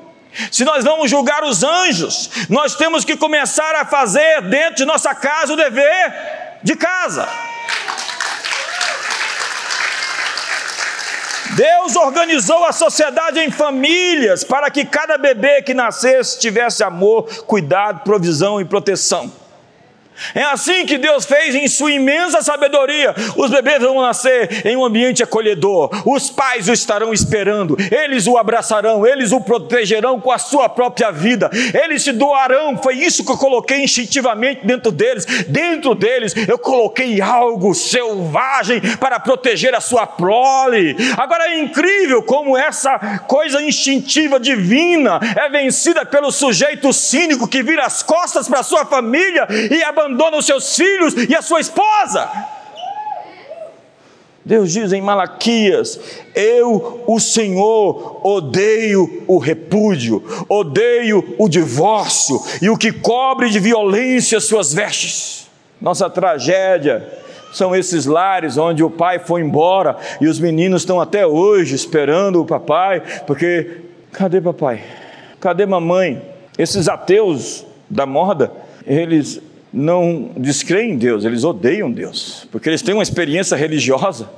[0.50, 5.14] se nós vamos julgar os anjos, nós temos que começar a fazer dentro de nossa
[5.14, 6.14] casa o dever
[6.62, 7.28] de casa.
[11.54, 18.00] Deus organizou a sociedade em famílias para que cada bebê que nascesse tivesse amor, cuidado,
[18.04, 19.41] provisão e proteção.
[20.34, 23.14] É assim que Deus fez em sua imensa sabedoria.
[23.36, 25.90] Os bebês vão nascer em um ambiente acolhedor.
[26.06, 27.76] Os pais o estarão esperando.
[27.90, 31.50] Eles o abraçarão, eles o protegerão com a sua própria vida.
[31.82, 32.76] Eles se doarão.
[32.78, 35.24] Foi isso que eu coloquei instintivamente dentro deles.
[35.48, 40.96] Dentro deles eu coloquei algo selvagem para proteger a sua prole.
[41.16, 47.84] Agora é incrível como essa coisa instintiva divina é vencida pelo sujeito cínico que vira
[47.84, 52.30] as costas para sua família e abandona abandona os seus filhos e a sua esposa.
[54.44, 56.00] Deus diz em Malaquias:
[56.34, 64.40] Eu, o Senhor, odeio o repúdio, odeio o divórcio e o que cobre de violência
[64.40, 65.46] suas vestes.
[65.80, 67.20] Nossa tragédia
[67.52, 72.40] são esses lares onde o pai foi embora e os meninos estão até hoje esperando
[72.40, 74.82] o papai, porque cadê papai?
[75.38, 76.20] Cadê mamãe?
[76.58, 78.52] Esses ateus da moda,
[78.86, 79.40] eles
[79.72, 84.28] não descreem em Deus, eles odeiam Deus, porque eles têm uma experiência religiosa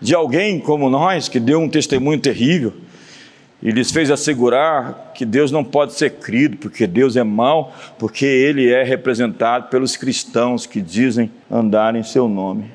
[0.00, 2.72] de alguém como nós que deu um testemunho terrível
[3.62, 8.26] e lhes fez assegurar que Deus não pode ser crido, porque Deus é mau, porque
[8.26, 12.70] ele é representado pelos cristãos que dizem andar em seu nome.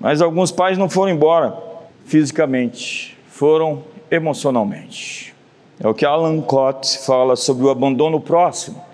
[0.00, 1.56] Mas alguns pais não foram embora
[2.04, 5.34] fisicamente, foram emocionalmente.
[5.78, 8.84] É o que Alan Cott fala sobre o abandono próximo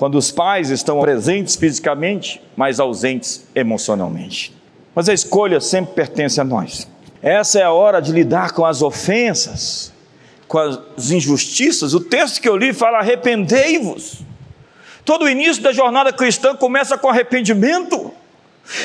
[0.00, 4.50] quando os pais estão presentes fisicamente, mas ausentes emocionalmente.
[4.94, 6.88] Mas a escolha sempre pertence a nós.
[7.20, 9.92] Essa é a hora de lidar com as ofensas,
[10.48, 11.92] com as injustiças.
[11.92, 14.22] O texto que eu li fala: arrependei-vos.
[15.04, 18.10] Todo o início da jornada cristã começa com arrependimento.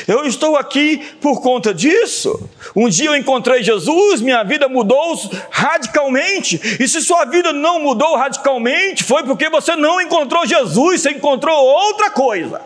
[0.08, 2.50] Eu estou aqui por conta disso.
[2.76, 5.20] Um dia eu encontrei Jesus, minha vida mudou
[5.50, 6.60] radicalmente.
[6.80, 11.56] E se sua vida não mudou radicalmente, foi porque você não encontrou Jesus, você encontrou
[11.56, 12.62] outra coisa.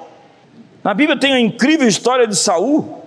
[0.84, 3.04] Na Bíblia tem a incrível história de Saul,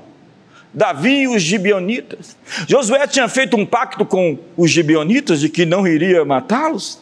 [0.74, 2.36] Davi e os gibeonitas.
[2.68, 7.00] Josué tinha feito um pacto com os gibeonitas de que não iria matá-los.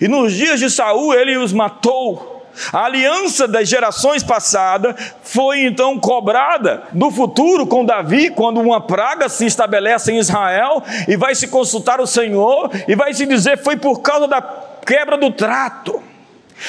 [0.00, 2.31] E nos dias de Saul ele os matou.
[2.72, 9.28] A aliança das gerações passadas foi então cobrada no futuro com Davi, quando uma praga
[9.28, 13.76] se estabelece em Israel e vai se consultar o Senhor e vai se dizer foi
[13.76, 14.42] por causa da
[14.84, 16.02] quebra do trato,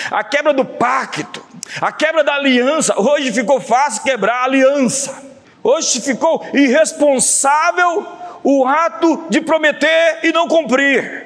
[0.10, 1.44] a quebra do pacto,
[1.82, 3.00] a quebra da aliança.
[3.00, 5.24] Hoje ficou fácil quebrar a aliança.
[5.64, 8.06] Hoje ficou irresponsável
[8.44, 11.23] o ato de prometer e não cumprir.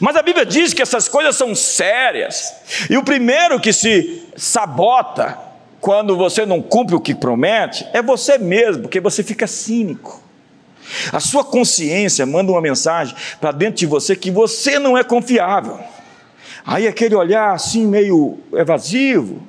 [0.00, 2.54] Mas a Bíblia diz que essas coisas são sérias,
[2.88, 5.38] e o primeiro que se sabota
[5.80, 10.22] quando você não cumpre o que promete é você mesmo, porque você fica cínico.
[11.12, 15.78] A sua consciência manda uma mensagem para dentro de você que você não é confiável.
[16.64, 19.40] Aí aquele olhar assim meio evasivo,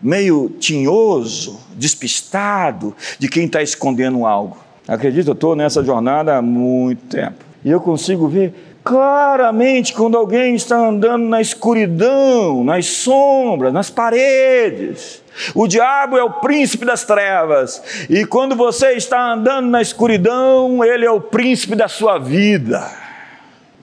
[0.00, 4.56] meio tinhoso, despistado de quem está escondendo algo.
[4.86, 7.44] Acredito, eu estou nessa jornada há muito tempo.
[7.64, 15.22] E eu consigo ver claramente quando alguém está andando na escuridão, nas sombras, nas paredes.
[15.54, 21.04] O diabo é o príncipe das trevas, e quando você está andando na escuridão, ele
[21.04, 22.90] é o príncipe da sua vida.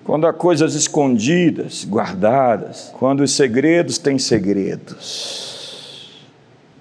[0.04, 6.20] Quando há coisas escondidas, guardadas, quando os segredos têm segredos.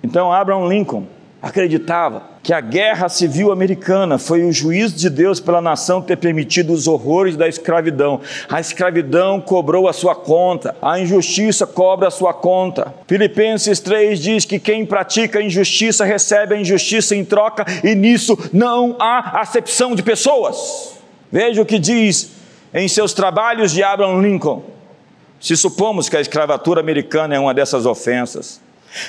[0.02, 1.04] Então, Abraham Lincoln
[1.42, 6.74] acreditava que a guerra civil americana foi o juízo de Deus pela nação ter permitido
[6.74, 8.20] os horrores da escravidão.
[8.50, 12.94] A escravidão cobrou a sua conta, a injustiça cobra a sua conta.
[13.08, 18.38] Filipenses 3 diz que quem pratica a injustiça recebe a injustiça em troca e nisso
[18.52, 20.98] não há acepção de pessoas.
[21.32, 22.30] Veja o que diz
[22.74, 24.62] em seus trabalhos de Abraham Lincoln.
[25.40, 28.60] Se supomos que a escravatura americana é uma dessas ofensas,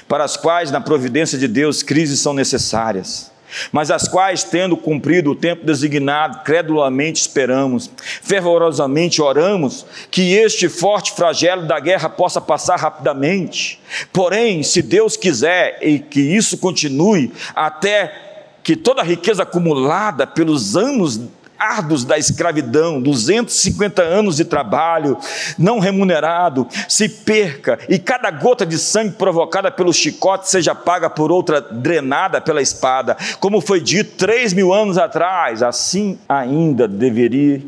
[0.08, 3.32] para as quais, na providência de Deus, crises são necessárias,
[3.72, 7.90] mas as quais, tendo cumprido o tempo designado, credulamente esperamos,
[8.22, 13.80] fervorosamente oramos, que este forte flagelo da guerra possa passar rapidamente.
[14.12, 18.24] Porém, se Deus quiser e que isso continue até
[18.64, 21.22] que toda a riqueza acumulada pelos anos
[21.58, 25.18] árduos da escravidão, 250 anos de trabalho
[25.58, 31.32] não remunerado, se perca e cada gota de sangue provocada pelo chicote seja paga por
[31.32, 37.62] outra drenada pela espada, como foi dito três mil anos atrás, assim ainda deveria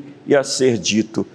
[0.44, 1.26] ser dito.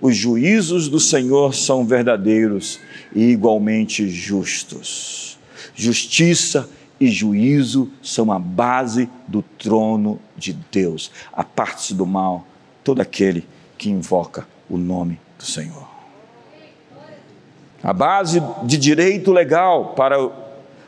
[0.00, 2.78] Os juízos do Senhor são verdadeiros
[3.14, 5.36] e igualmente justos.
[5.74, 6.68] Justiça
[7.00, 11.10] e juízo são a base do trono de Deus.
[11.32, 12.46] Aparte-se do mal
[12.82, 13.46] todo aquele
[13.76, 15.86] que invoca o nome do Senhor.
[17.82, 20.16] A base de direito legal para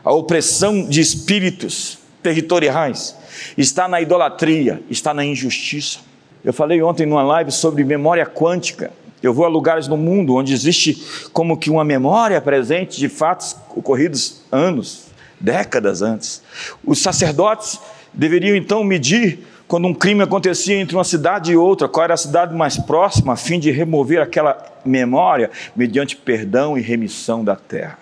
[0.04, 3.16] a opressão de espíritos territoriais
[3.56, 6.00] está na idolatria, está na injustiça.
[6.44, 8.90] Eu falei ontem numa live sobre memória quântica.
[9.22, 13.54] Eu vou a lugares no mundo onde existe como que uma memória presente de fatos
[13.76, 15.09] ocorridos anos,
[15.40, 16.42] décadas antes.
[16.84, 17.80] Os sacerdotes
[18.12, 22.16] deveriam então medir quando um crime acontecia entre uma cidade e outra, qual era a
[22.16, 27.98] cidade mais próxima, a fim de remover aquela memória mediante perdão e remissão da terra.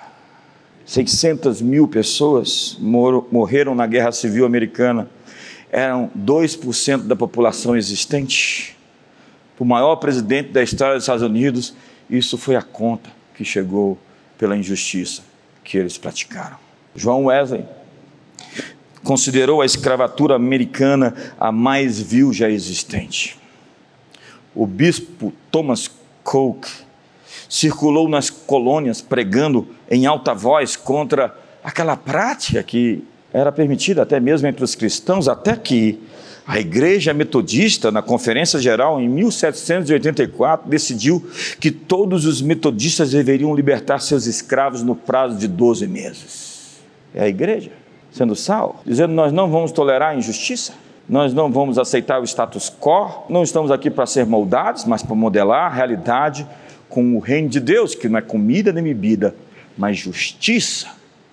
[0.86, 5.11] 600 mil pessoas morreram na Guerra Civil Americana,
[5.70, 8.74] eram 2% da população existente.
[9.59, 11.74] O maior presidente da história dos Estados Unidos,
[12.09, 13.99] isso foi a conta que chegou
[14.39, 15.22] pela injustiça
[15.62, 16.67] que eles praticaram.
[16.99, 17.64] João Wesley
[19.05, 23.38] considerou a escravatura americana a mais vil já existente.
[24.55, 25.90] O bispo Thomas
[26.24, 26.68] Coke
[27.49, 31.34] circulou nas colônias pregando em alta voz contra
[31.64, 35.99] aquela prática que era permitida até mesmo entre os cristãos, até que
[36.46, 41.26] a Igreja Metodista, na Conferência Geral, em 1784, decidiu
[41.61, 46.47] que todos os metodistas deveriam libertar seus escravos no prazo de 12 meses
[47.14, 47.70] é a igreja,
[48.11, 50.72] sendo sal, dizendo nós não vamos tolerar a injustiça,
[51.09, 55.16] nós não vamos aceitar o status quo, não estamos aqui para ser moldados, mas para
[55.16, 56.46] modelar a realidade
[56.88, 59.34] com o reino de Deus, que não é comida nem bebida,
[59.76, 60.88] mas justiça,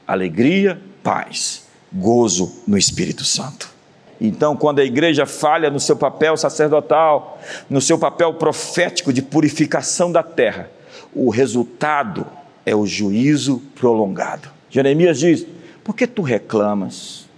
[0.07, 3.73] alegria, paz, gozo no Espírito Santo.
[4.19, 7.38] Então, quando a igreja falha no seu papel sacerdotal,
[7.69, 10.69] no seu papel profético de purificação da terra,
[11.13, 12.26] o resultado
[12.65, 14.49] é o juízo prolongado.
[14.69, 15.45] Jeremias diz:
[15.86, 17.29] por que tu reclamas,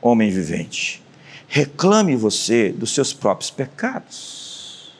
[0.00, 1.02] homem vivente?
[1.46, 4.94] Reclame você dos seus próprios pecados.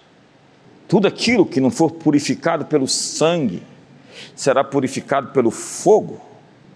[0.86, 3.62] Tudo aquilo que não for purificado pelo sangue
[4.36, 6.20] será purificado pelo fogo.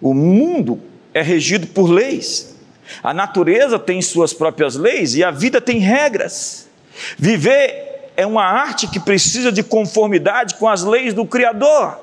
[0.01, 0.81] O mundo
[1.13, 2.57] é regido por leis.
[3.03, 6.71] A natureza tem suas próprias leis e a vida tem regras.
[7.19, 11.99] Viver é uma arte que precisa de conformidade com as leis do Criador.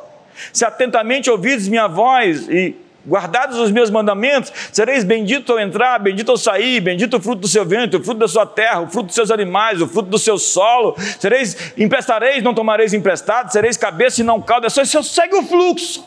[0.53, 2.76] Se atentamente ouvides minha voz e
[3.06, 7.47] guardados os meus mandamentos, sereis bendito ao entrar, bendito ao sair, bendito o fruto do
[7.47, 10.20] seu vento, o fruto da sua terra, o fruto dos seus animais, o fruto do
[10.20, 15.43] seu solo, sereis, emprestareis, não tomareis emprestado, sereis cabeça e não cauda, só segue o
[15.43, 16.06] fluxo,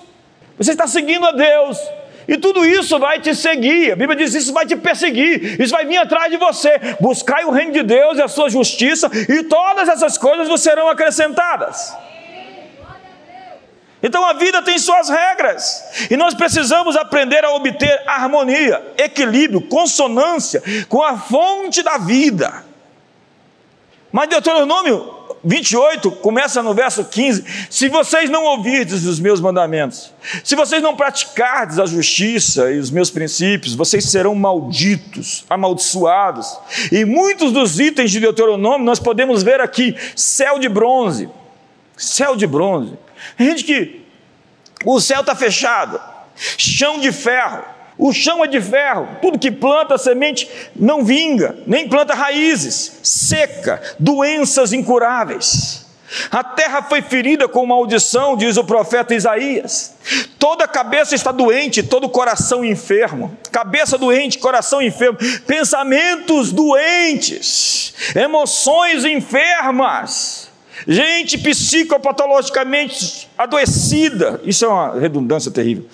[0.57, 1.79] você está seguindo a Deus,
[2.27, 5.85] e tudo isso vai te seguir, a Bíblia diz: isso vai te perseguir, isso vai
[5.85, 6.81] vir atrás de você.
[6.99, 10.89] Buscai o reino de Deus e a sua justiça, e todas essas coisas vos serão
[10.89, 11.95] acrescentadas.
[14.07, 20.63] Então a vida tem suas regras e nós precisamos aprender a obter harmonia, equilíbrio, consonância
[20.91, 22.63] com a fonte da vida.
[24.13, 25.11] Mas Deuteronômio
[25.43, 30.13] 28 começa no verso 15: Se vocês não ouvirdes os meus mandamentos,
[30.45, 36.59] se vocês não praticardes a justiça e os meus princípios, vocês serão malditos, amaldiçoados.
[36.93, 41.27] E muitos dos itens de Deuteronômio nós podemos ver aqui: céu de bronze,
[41.97, 42.99] céu de bronze.
[43.39, 44.05] Gente que
[44.85, 46.01] o céu está fechado,
[46.37, 47.65] chão de ferro,
[47.97, 53.81] o chão é de ferro, tudo que planta semente não vinga, nem planta raízes, seca,
[53.99, 55.85] doenças incuráveis.
[56.31, 59.95] A terra foi ferida com maldição, diz o profeta Isaías.
[60.39, 63.37] Toda cabeça está doente, todo coração enfermo.
[63.51, 70.54] Cabeça doente, coração enfermo, pensamentos doentes, emoções enfermas
[70.87, 74.41] gente psicopatologicamente adoecida.
[74.45, 75.87] Isso é uma redundância terrível.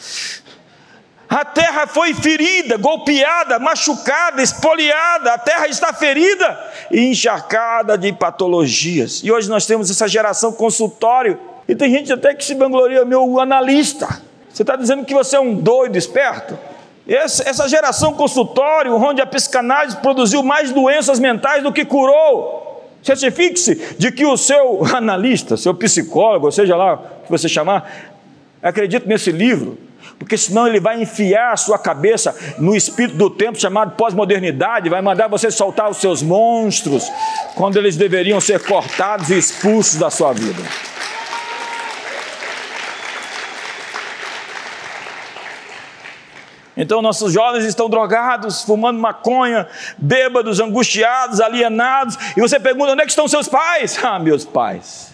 [1.29, 5.35] A terra foi ferida, golpeada, machucada, espoliada.
[5.35, 6.59] A terra está ferida
[6.91, 9.21] e encharcada de patologias.
[9.23, 11.39] E hoje nós temos essa geração consultório.
[11.69, 14.21] E tem gente até que se vangloria, meu analista.
[14.53, 16.59] Você está dizendo que você é um doido esperto?
[17.07, 22.70] Essa, geração consultório, onde a psicanálise produziu mais doenças mentais do que curou.
[23.03, 28.13] Certifique-se de que o seu analista, seu psicólogo, seja lá o que você chamar,
[28.63, 29.79] acredite nesse livro,
[30.19, 35.01] porque senão ele vai enfiar a sua cabeça no espírito do tempo chamado pós-modernidade, vai
[35.01, 37.11] mandar você soltar os seus monstros,
[37.55, 40.63] quando eles deveriam ser cortados e expulsos da sua vida.
[46.81, 49.69] Então, nossos jovens estão drogados, fumando maconha,
[49.99, 53.99] bêbados, angustiados, alienados, e você pergunta: onde é que estão seus pais?
[54.11, 55.13] Ah, meus pais.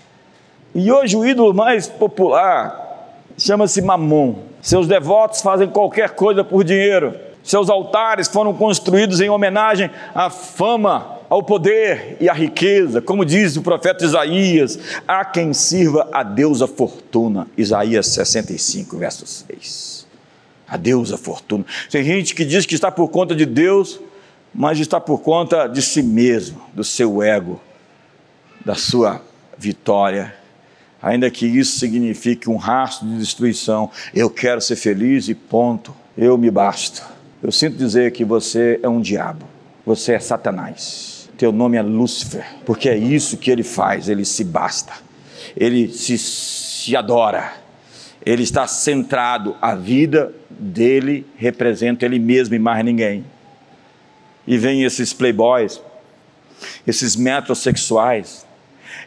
[0.72, 4.36] E hoje o ídolo mais popular chama-se Mamon.
[4.62, 7.14] Seus devotos fazem qualquer coisa por dinheiro.
[7.42, 13.02] Seus altares foram construídos em homenagem à fama, ao poder e à riqueza.
[13.02, 17.48] Como diz o profeta Isaías: há quem sirva a Deus a fortuna.
[17.58, 19.95] Isaías 65, verso 6.
[20.68, 21.64] A Deus a fortuna.
[21.90, 24.00] Tem gente que diz que está por conta de Deus,
[24.54, 27.60] mas está por conta de si mesmo, do seu ego,
[28.64, 29.22] da sua
[29.56, 30.34] vitória
[31.06, 33.90] ainda que isso signifique um rastro de destruição.
[34.12, 35.94] Eu quero ser feliz e ponto.
[36.18, 37.02] Eu me basto.
[37.40, 39.46] Eu sinto dizer que você é um diabo.
[39.84, 41.28] Você é Satanás.
[41.38, 44.08] Teu nome é Lúcifer, porque é isso que ele faz.
[44.08, 44.94] Ele se basta.
[45.56, 47.52] Ele se, se adora.
[48.26, 49.56] Ele está centrado.
[49.62, 53.24] A vida dele representa ele mesmo e mais ninguém.
[54.46, 55.80] E vem esses playboys,
[56.86, 58.44] esses metrosexuais,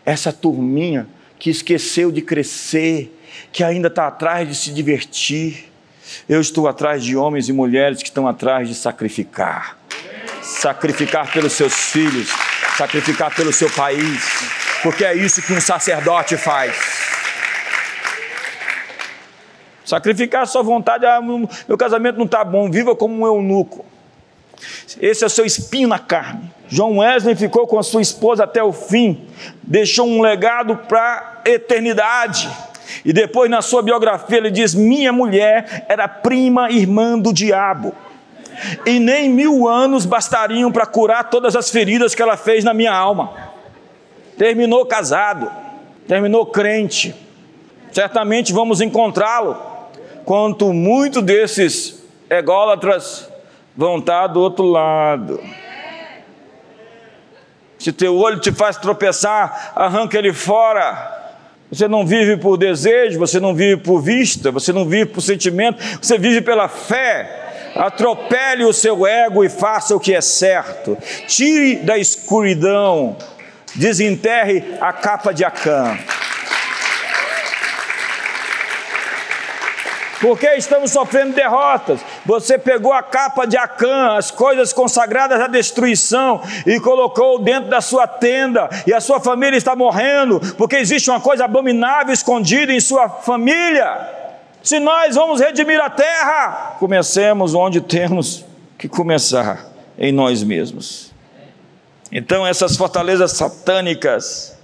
[0.06, 1.08] essa turminha
[1.38, 3.14] que esqueceu de crescer,
[3.52, 5.70] que ainda está atrás de se divertir.
[6.28, 9.80] Eu estou atrás de homens e mulheres que estão atrás de sacrificar
[10.50, 12.30] sacrificar pelos seus filhos,
[12.78, 14.24] sacrificar pelo seu país,
[14.82, 16.76] porque é isso que um sacerdote faz.
[19.90, 23.84] Sacrificar a sua vontade, ah, meu casamento não está bom, viva como um eunuco.
[25.02, 26.52] Esse é o seu espinho na carne.
[26.68, 29.28] João Wesley ficou com a sua esposa até o fim,
[29.64, 32.48] deixou um legado para a eternidade.
[33.04, 37.92] E depois, na sua biografia, ele diz: Minha mulher era prima irmã do diabo,
[38.86, 42.94] e nem mil anos bastariam para curar todas as feridas que ela fez na minha
[42.94, 43.34] alma.
[44.38, 45.52] Terminou casado,
[46.08, 47.16] terminou crente.
[47.92, 49.69] Certamente vamos encontrá-lo,
[50.30, 53.28] quanto muito desses ególatras
[53.76, 55.42] vão estar do outro lado.
[57.80, 61.34] Se teu olho te faz tropeçar, arranca ele fora.
[61.72, 65.84] Você não vive por desejo, você não vive por vista, você não vive por sentimento,
[66.00, 67.72] você vive pela fé.
[67.76, 70.96] Atropele o seu ego e faça o que é certo.
[71.26, 73.18] Tire da escuridão,
[73.74, 75.98] desenterre a capa de Acã.
[80.22, 82.02] Porque estamos sofrendo derrotas.
[82.26, 87.82] Você pegou a capa de Acã, as coisas consagradas à destruição, e colocou dentro da
[87.82, 92.80] sua tenda, e a sua família está morrendo, porque existe uma coisa abominável escondida em
[92.80, 94.20] sua família.
[94.62, 98.46] Se nós vamos redimir a terra, comecemos onde temos
[98.78, 99.66] que começar,
[99.98, 101.14] em nós mesmos.
[102.12, 104.59] Então, essas fortalezas satânicas,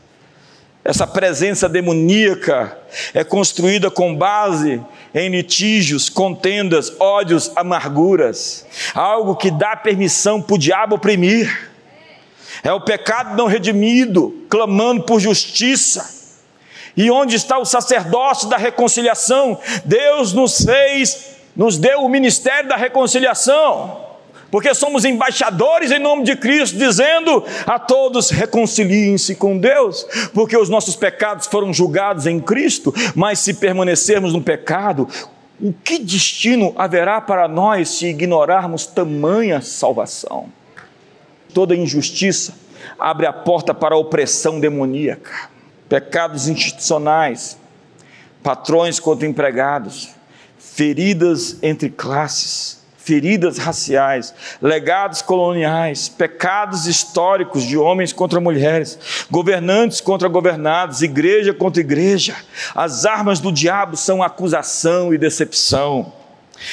[0.86, 2.78] essa presença demoníaca
[3.12, 4.80] é construída com base
[5.16, 11.72] em litígios, contendas, ódios, amarguras, algo que dá permissão para o diabo oprimir.
[12.64, 16.08] É o pecado não redimido, clamando por justiça.
[16.96, 19.60] E onde está o sacerdócio da reconciliação?
[19.84, 24.06] Deus nos fez, nos deu o ministério da reconciliação
[24.52, 30.70] porque somos embaixadores em nome de Cristo, dizendo a todos: reconciliem-se com Deus, porque os
[30.70, 35.08] nossos pecados foram julgados em Cristo, mas se permanecermos no pecado,
[35.60, 40.48] o que destino haverá para nós se ignorarmos tamanha salvação?
[41.54, 42.54] Toda injustiça
[43.00, 45.50] abre a porta para a opressão demoníaca,
[45.88, 47.58] pecados institucionais,
[48.44, 50.10] patrões contra empregados,
[50.58, 58.98] feridas entre classes, feridas raciais, legados coloniais, pecados históricos de homens contra mulheres,
[59.30, 62.36] governantes contra governados, igreja contra igreja.
[62.74, 66.12] As armas do diabo são acusação e decepção.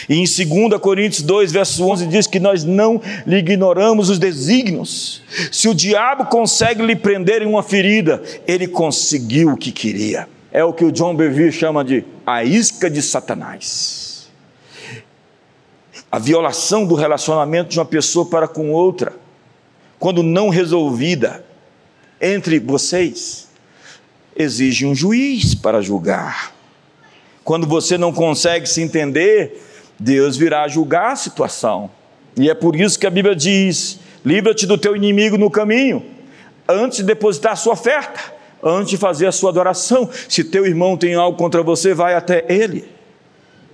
[0.09, 5.22] E em 2 Coríntios 2, verso 11, diz que nós não lhe ignoramos os desígnios.
[5.51, 10.26] Se o diabo consegue lhe prender em uma ferida, ele conseguiu o que queria.
[10.51, 14.01] É o que o John Bevere chama de a isca de Satanás
[16.12, 19.14] a violação do relacionamento de uma pessoa para com outra,
[19.98, 21.42] quando não resolvida
[22.20, 23.48] entre vocês,
[24.36, 26.52] exige um juiz para julgar.
[27.42, 29.58] Quando você não consegue se entender,
[29.98, 31.90] Deus virá julgar a situação.
[32.36, 36.04] E é por isso que a Bíblia diz: livra-te do teu inimigo no caminho,
[36.68, 38.20] antes de depositar a sua oferta,
[38.62, 40.10] antes de fazer a sua adoração.
[40.28, 42.84] Se teu irmão tem algo contra você, vai até ele.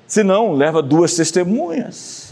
[0.07, 2.28] Se não, leva duas testemunhas.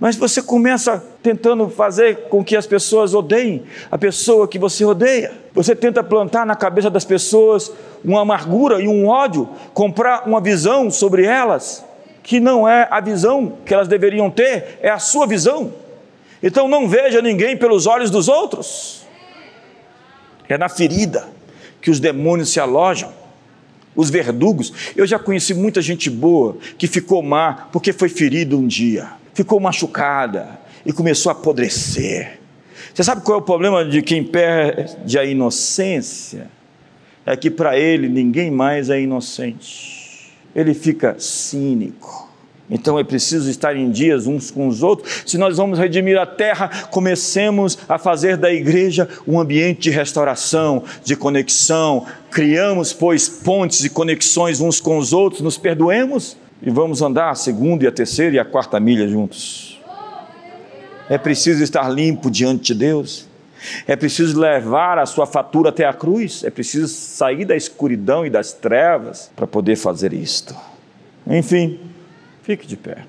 [0.00, 5.32] Mas você começa tentando fazer com que as pessoas odeiem a pessoa que você odeia.
[5.52, 7.72] Você tenta plantar na cabeça das pessoas
[8.04, 11.84] uma amargura e um ódio, comprar uma visão sobre elas
[12.22, 15.72] que não é a visão que elas deveriam ter, é a sua visão.
[16.42, 19.02] Então não veja ninguém pelos olhos dos outros.
[20.48, 21.26] É na ferida
[21.80, 23.12] que os demônios se alojam,
[23.96, 24.92] os verdugos.
[24.94, 29.60] Eu já conheci muita gente boa que ficou má porque foi ferido um dia ficou
[29.60, 32.40] machucada e começou a apodrecer.
[32.92, 36.48] Você sabe qual é o problema de quem perde a inocência?
[37.24, 40.32] É que para ele ninguém mais é inocente.
[40.56, 42.28] Ele fica cínico.
[42.68, 45.22] Então é preciso estar em dias uns com os outros.
[45.24, 50.82] Se nós vamos redimir a terra, comecemos a fazer da igreja um ambiente de restauração,
[51.04, 52.06] de conexão.
[52.28, 57.34] Criamos, pois, pontes e conexões uns com os outros, nos perdoemos e vamos andar a
[57.34, 59.80] segunda e a terceira e a quarta milha juntos.
[61.08, 63.26] É preciso estar limpo diante de Deus.
[63.86, 66.44] É preciso levar a sua fatura até a cruz.
[66.44, 70.54] É preciso sair da escuridão e das trevas para poder fazer isto.
[71.26, 71.80] Enfim,
[72.42, 73.04] fique de pé.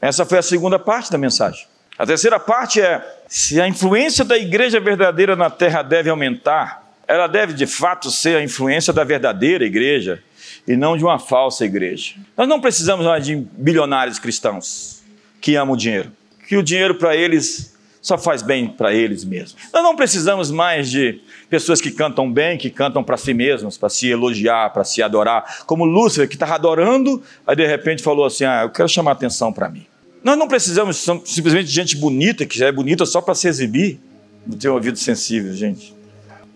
[0.00, 1.66] Essa foi a segunda parte da mensagem.
[1.98, 7.26] A terceira parte é: se a influência da igreja verdadeira na terra deve aumentar, ela
[7.26, 10.22] deve de fato ser a influência da verdadeira igreja
[10.66, 12.14] e não de uma falsa igreja.
[12.36, 15.02] Nós não precisamos mais de bilionários cristãos
[15.40, 16.10] que amam o dinheiro,
[16.48, 19.56] que o dinheiro para eles só faz bem para eles mesmos.
[19.72, 23.88] Nós não precisamos mais de pessoas que cantam bem, que cantam para si mesmos, para
[23.88, 28.44] se elogiar, para se adorar, como Lúcifer, que estava adorando, aí de repente falou assim:
[28.44, 29.86] Ah, eu quero chamar atenção para mim.
[30.22, 33.98] Nós não precisamos simplesmente de gente bonita, que já é bonita só para se exibir.
[34.46, 35.94] Não tenho ouvido sensível, gente.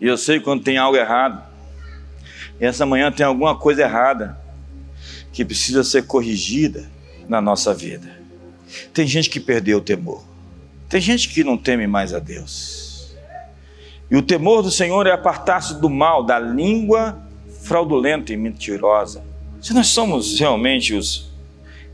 [0.01, 1.48] E eu sei quando tem algo errado.
[2.61, 4.39] E essa manhã tem alguma coisa errada
[5.33, 6.91] que precisa ser corrigida
[7.29, 8.11] na nossa vida.
[8.93, 10.23] Tem gente que perdeu o temor.
[10.89, 13.15] Tem gente que não teme mais a Deus.
[14.11, 17.23] E o temor do Senhor é apartar-se do mal, da língua
[17.63, 19.23] fraudulenta e mentirosa.
[19.61, 21.31] Se nós somos realmente os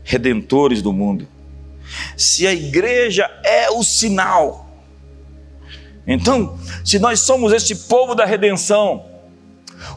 [0.03, 1.27] redentores do mundo,
[2.15, 4.65] se a igreja é o sinal,
[6.07, 9.05] então, se nós somos este povo da redenção,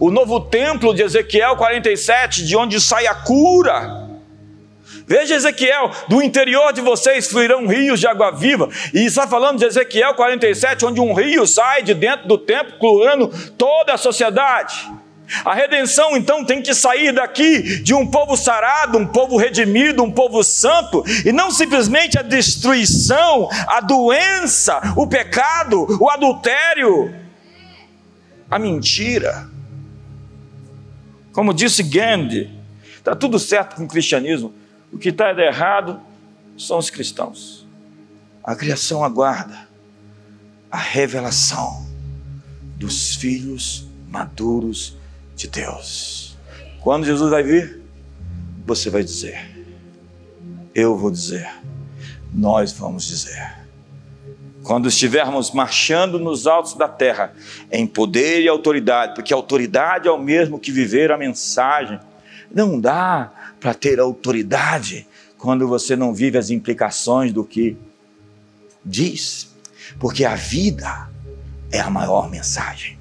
[0.00, 4.08] o novo templo de Ezequiel 47, de onde sai a cura.
[5.06, 8.68] Veja Ezequiel, do interior de vocês fluirão rios de água viva.
[8.92, 13.28] E está falando de Ezequiel 47, onde um rio sai de dentro do templo, curando
[13.56, 14.86] toda a sociedade.
[15.44, 20.10] A redenção então tem que sair daqui de um povo sarado, um povo redimido, um
[20.10, 27.14] povo santo, e não simplesmente a destruição, a doença, o pecado, o adultério,
[28.50, 29.47] a mentira.
[31.38, 32.50] Como disse Gandhi,
[32.96, 34.52] está tudo certo com o cristianismo,
[34.92, 36.00] o que está errado
[36.58, 37.64] são os cristãos.
[38.42, 39.68] A criação aguarda
[40.68, 41.86] a revelação
[42.74, 44.96] dos filhos maduros
[45.36, 46.36] de Deus.
[46.80, 47.82] Quando Jesus vai vir,
[48.66, 49.64] você vai dizer,
[50.74, 51.48] eu vou dizer,
[52.34, 53.57] nós vamos dizer.
[54.68, 57.32] Quando estivermos marchando nos altos da terra,
[57.72, 61.98] em poder e autoridade, porque autoridade é o mesmo que viver a mensagem.
[62.54, 65.06] Não dá para ter autoridade
[65.38, 67.78] quando você não vive as implicações do que
[68.84, 69.48] diz,
[69.98, 71.08] porque a vida
[71.72, 72.98] é a maior mensagem.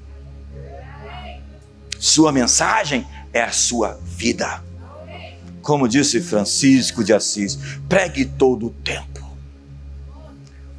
[1.98, 4.64] Sua mensagem é a sua vida.
[5.60, 9.17] Como disse Francisco de Assis, pregue todo o tempo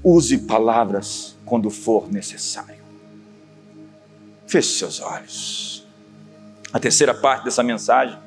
[0.04, 2.84] Use palavras quando for necessário.
[4.48, 5.88] Feche seus olhos.
[6.72, 8.18] A terceira parte dessa mensagem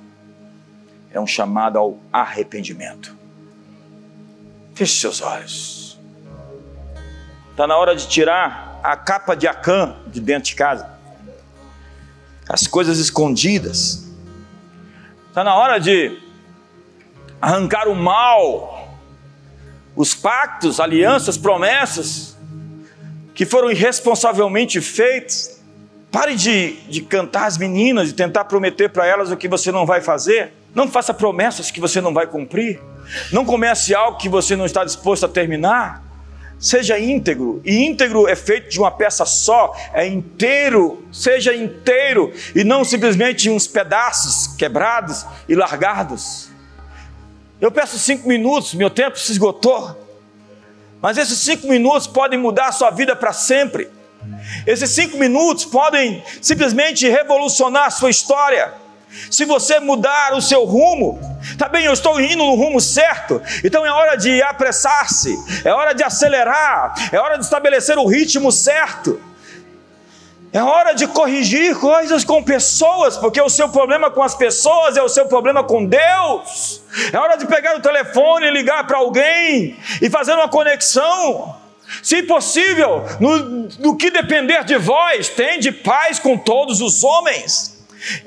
[1.10, 3.16] é um chamado ao arrependimento.
[4.74, 5.98] Feche seus olhos.
[7.50, 10.90] Está na hora de tirar a capa de Acã de dentro de casa.
[12.48, 14.10] As coisas escondidas.
[15.28, 16.20] Está na hora de
[17.40, 18.81] arrancar o mal
[19.94, 22.36] os pactos, alianças, promessas
[23.34, 25.58] que foram irresponsavelmente feitos.
[26.10, 29.86] Pare de, de cantar as meninas e tentar prometer para elas o que você não
[29.86, 30.52] vai fazer.
[30.74, 32.80] Não faça promessas que você não vai cumprir.
[33.32, 36.02] Não comece algo que você não está disposto a terminar.
[36.58, 42.62] seja íntegro, e íntegro é feito de uma peça só, é inteiro, seja inteiro, e
[42.62, 46.51] não simplesmente uns pedaços quebrados e largados.
[47.62, 49.96] Eu peço cinco minutos, meu tempo se esgotou,
[51.00, 53.88] mas esses cinco minutos podem mudar a sua vida para sempre.
[54.66, 58.74] Esses cinco minutos podem simplesmente revolucionar a sua história.
[59.30, 61.20] Se você mudar o seu rumo,
[61.56, 65.32] tá bem, eu estou indo no rumo certo, então é hora de apressar-se,
[65.64, 69.22] é hora de acelerar, é hora de estabelecer o ritmo certo.
[70.52, 75.02] É hora de corrigir coisas com pessoas, porque o seu problema com as pessoas é
[75.02, 76.82] o seu problema com Deus.
[77.10, 81.56] É hora de pegar o telefone e ligar para alguém e fazer uma conexão.
[82.02, 83.38] Se possível, no,
[83.78, 87.82] no que depender de vós, tende paz com todos os homens.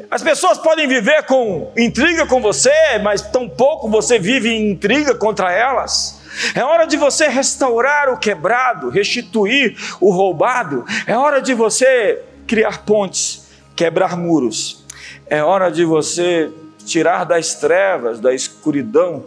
[0.09, 5.13] As pessoas podem viver com intriga com você, mas tão pouco você vive em intriga
[5.13, 6.24] contra elas.
[6.54, 10.86] É hora de você restaurar o quebrado, restituir o roubado.
[11.08, 14.86] É hora de você criar pontes, quebrar muros.
[15.28, 16.52] É hora de você
[16.86, 19.26] tirar das trevas, da escuridão,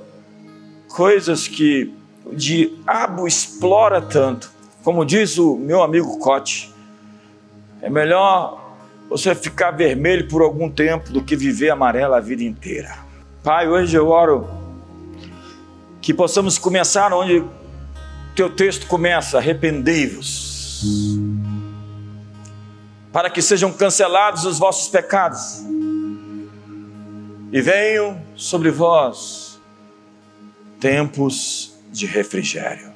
[0.89, 1.93] coisas que
[2.25, 4.51] o diabo explora tanto.
[4.85, 6.73] Como diz o meu amigo Cote,
[7.83, 8.77] é melhor
[9.09, 12.97] você ficar vermelho por algum tempo do que viver amarelo a vida inteira.
[13.43, 14.49] Pai, hoje eu oro
[16.09, 17.45] que possamos começar onde
[18.35, 20.83] teu texto começa: arrependei-vos,
[23.13, 25.63] para que sejam cancelados os vossos pecados
[27.53, 29.61] e venham sobre vós
[30.81, 32.91] tempos de refrigério.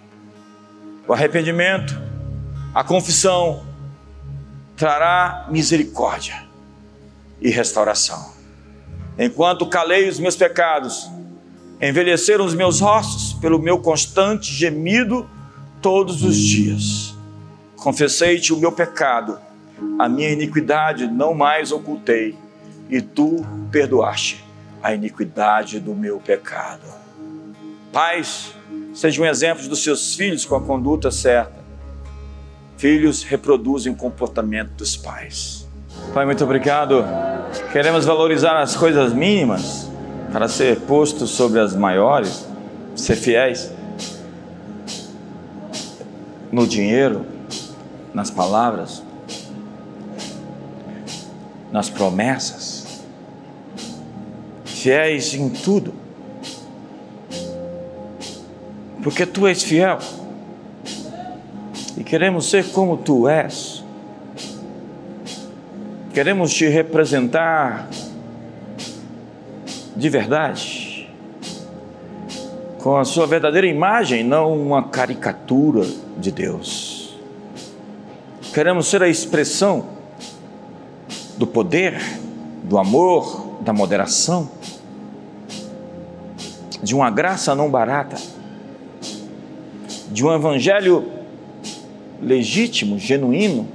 [1.07, 1.95] O arrependimento,
[2.75, 3.67] a confissão,
[4.75, 6.47] trará misericórdia
[7.43, 8.33] e restauração.
[9.19, 11.11] Enquanto calei os meus pecados,
[11.83, 15.29] envelheceram os meus ossos pelo meu constante gemido
[15.81, 17.15] todos os dias.
[17.77, 19.39] Confessei-te o meu pecado,
[19.99, 22.37] a minha iniquidade não mais ocultei,
[22.89, 24.45] e tu perdoaste
[24.81, 26.87] a iniquidade do meu pecado.
[27.93, 28.55] Pais,
[28.95, 31.63] sejam exemplos dos seus filhos com a conduta certa
[32.83, 35.69] Filhos reproduzem o comportamento dos pais.
[36.13, 37.05] Pai, muito obrigado.
[37.71, 39.89] Queremos valorizar as coisas mínimas
[40.33, 42.47] para ser posto sobre as maiores,
[42.97, 43.71] ser fiéis
[46.51, 47.27] no dinheiro,
[48.15, 49.03] nas palavras,
[51.71, 53.03] nas promessas,
[54.65, 55.93] fiéis em tudo,
[59.03, 59.99] porque tu és fiel.
[61.97, 63.85] E queremos ser como tu és.
[66.15, 67.89] Queremos te representar
[69.95, 71.09] de verdade,
[72.79, 75.87] com a sua verdadeira imagem, não uma caricatura
[76.19, 77.17] de Deus.
[78.55, 79.87] Queremos ser a expressão
[81.37, 82.01] do poder,
[82.65, 84.51] do amor, da moderação,
[86.83, 88.17] de uma graça não barata,
[90.11, 91.11] de um evangelho
[92.21, 93.69] legítimo, genuíno,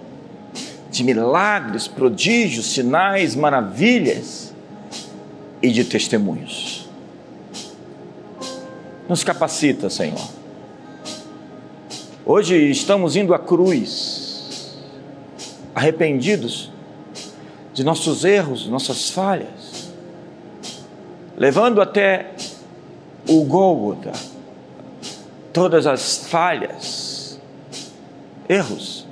[0.91, 4.47] de milagres, prodígios, sinais, maravilhas
[5.62, 6.88] e de testemunhos.
[9.08, 10.38] Nos capacita, Senhor.
[12.26, 14.78] Hoje estamos indo à cruz,
[15.74, 16.70] arrependidos
[17.74, 19.91] de nossos erros, nossas falhas,
[21.38, 22.34] levando até
[23.30, 24.12] o Gólgota
[25.53, 27.39] todas as falhas,
[28.49, 29.08] erros,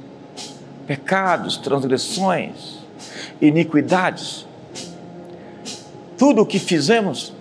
[0.86, 2.80] pecados, transgressões,
[3.42, 4.45] iniquidades.
[6.18, 7.34] Tudo o que fizemos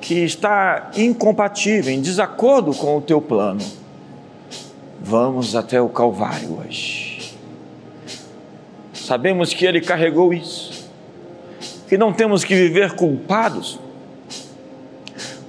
[0.00, 3.60] que está incompatível, em desacordo com o teu plano.
[5.00, 7.32] Vamos até o Calvário hoje.
[8.92, 10.88] Sabemos que Ele carregou isso,
[11.88, 13.78] que não temos que viver culpados,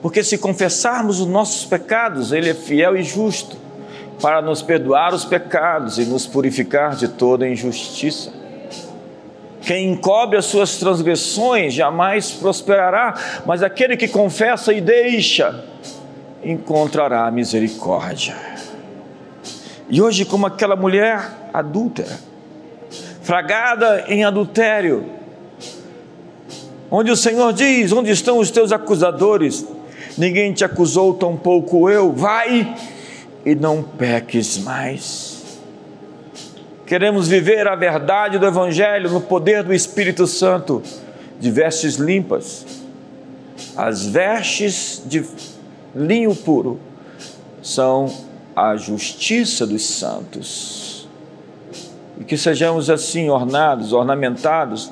[0.02, 3.58] porque se confessarmos os nossos pecados, Ele é fiel e justo
[4.22, 8.41] para nos perdoar os pecados e nos purificar de toda injustiça.
[9.62, 13.14] Quem encobre as suas transgressões jamais prosperará,
[13.46, 15.64] mas aquele que confessa e deixa
[16.44, 18.36] encontrará misericórdia.
[19.90, 22.18] E hoje, como aquela mulher adúltera,
[23.22, 25.06] fragada em adultério,
[26.90, 29.66] onde o Senhor diz: Onde estão os teus acusadores?
[30.18, 32.12] Ninguém te acusou, tampouco eu.
[32.12, 32.76] Vai
[33.46, 35.41] e não peques mais.
[36.92, 40.84] Queremos viver a verdade do Evangelho no poder do Espírito Santo,
[41.40, 42.66] de vestes limpas.
[43.78, 45.26] As vestes de
[45.96, 46.82] linho puro
[47.62, 48.14] são
[48.54, 51.08] a justiça dos santos.
[52.20, 54.92] E que sejamos assim ornados, ornamentados,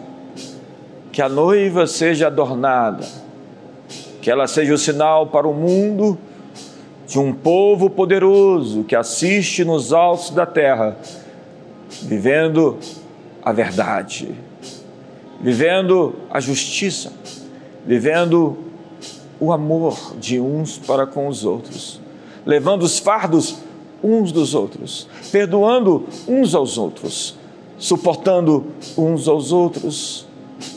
[1.11, 3.05] que a noiva seja adornada,
[4.21, 6.17] que ela seja o sinal para o mundo
[7.05, 10.95] de um povo poderoso que assiste nos altos da terra,
[12.01, 12.77] vivendo
[13.41, 14.35] a verdade,
[15.41, 17.13] vivendo a justiça,
[17.85, 18.57] vivendo
[19.39, 21.99] o amor de uns para com os outros,
[22.45, 23.57] levando os fardos
[24.03, 27.37] uns dos outros, perdoando uns aos outros,
[27.77, 30.25] suportando uns aos outros.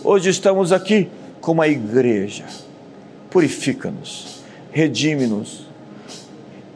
[0.04, 1.08] Hoje estamos aqui
[1.40, 2.44] como a igreja.
[3.30, 5.66] Purifica-nos, redime-nos,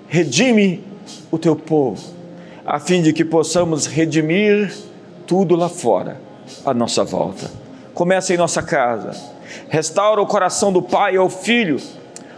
[0.08, 0.82] redime
[1.30, 2.15] o teu povo,
[2.66, 4.74] a fim de que possamos redimir
[5.26, 6.20] tudo lá fora,
[6.64, 7.50] à nossa volta.
[7.94, 9.36] Começa em nossa casa
[9.68, 11.78] restaura o coração do pai ao filho,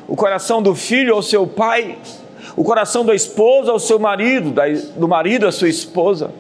[0.07, 1.99] o coração do filho ao seu pai,
[2.57, 4.55] o coração da esposa ao seu marido,
[4.97, 6.31] do marido à sua esposa.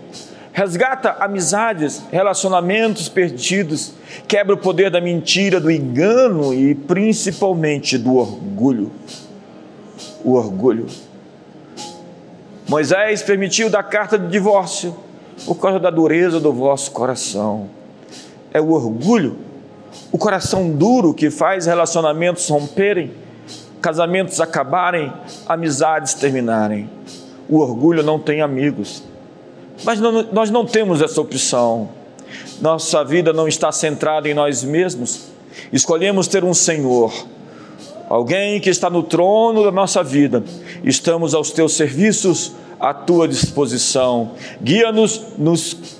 [0.52, 3.92] Resgata amizades, relacionamentos perdidos,
[4.26, 8.90] quebra o poder da mentira, do engano e principalmente do orgulho.
[10.24, 10.86] O orgulho.
[12.68, 14.94] Moisés permitiu da carta de divórcio
[15.46, 17.68] por causa da dureza do vosso coração.
[18.52, 19.48] É o orgulho
[20.10, 23.12] o coração duro que faz relacionamentos romperem,
[23.80, 25.12] casamentos acabarem,
[25.46, 26.88] amizades terminarem.
[27.48, 29.02] O orgulho não tem amigos.
[29.84, 31.90] Mas não, nós não temos essa opção.
[32.60, 35.28] Nossa vida não está centrada em nós mesmos.
[35.72, 37.12] Escolhemos ter um Senhor,
[38.08, 40.42] alguém que está no trono da nossa vida.
[40.84, 44.32] Estamos aos teus serviços, à tua disposição.
[44.62, 45.22] Guia-nos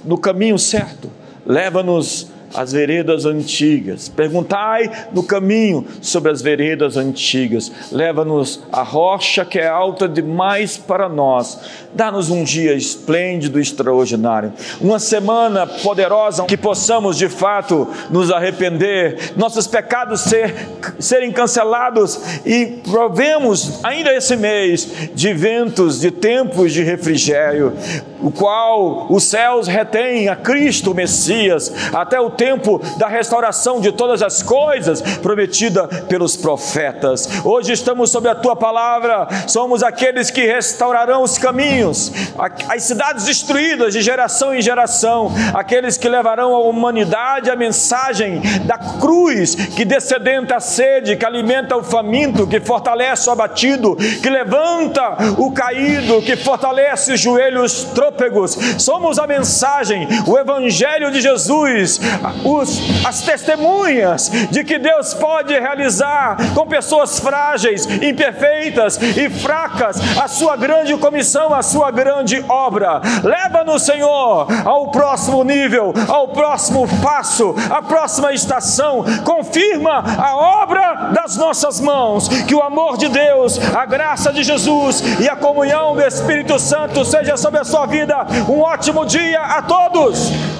[0.05, 1.11] no caminho certo.
[1.45, 4.09] Leva-nos as veredas antigas.
[4.09, 7.71] Perguntai no caminho sobre as veredas antigas.
[7.93, 11.59] Leva-nos à rocha que é alta demais para nós.
[11.95, 14.53] Dá-nos um dia esplêndido e extraordinário.
[14.81, 20.55] Uma semana poderosa que possamos de fato nos arrepender, nossos pecados ser,
[20.99, 27.73] serem cancelados e provemos ainda esse mês de ventos, de tempos de refrigério,
[28.21, 32.48] o qual os céus retêm a Cristo Messias até o tempo
[32.97, 37.29] da restauração de todas as coisas prometida pelos profetas.
[37.45, 42.13] Hoje estamos sob a tua palavra, somos aqueles que restaurarão os caminhos,
[42.69, 48.79] as cidades destruídas de geração em geração, aqueles que levarão à humanidade a mensagem da
[48.79, 55.17] cruz que descedenta a sede, que alimenta o faminto, que fortalece o abatido, que levanta
[55.37, 58.59] o caído, que fortalece os joelhos trôpegos.
[58.79, 62.01] Somos a mensagem, o evangelho de Jesus,
[62.45, 70.29] os, as testemunhas de que Deus pode realizar com pessoas frágeis, imperfeitas e fracas a
[70.29, 73.01] sua grande comissão, a sua grande obra.
[73.23, 79.05] Leva-nos, Senhor, ao próximo nível, ao próximo passo, à próxima estação.
[79.25, 82.29] Confirma a obra das nossas mãos.
[82.29, 87.05] Que o amor de Deus, a graça de Jesus e a comunhão do Espírito Santo
[87.05, 88.27] seja sobre a sua vida.
[88.49, 90.59] Um ótimo dia a todos.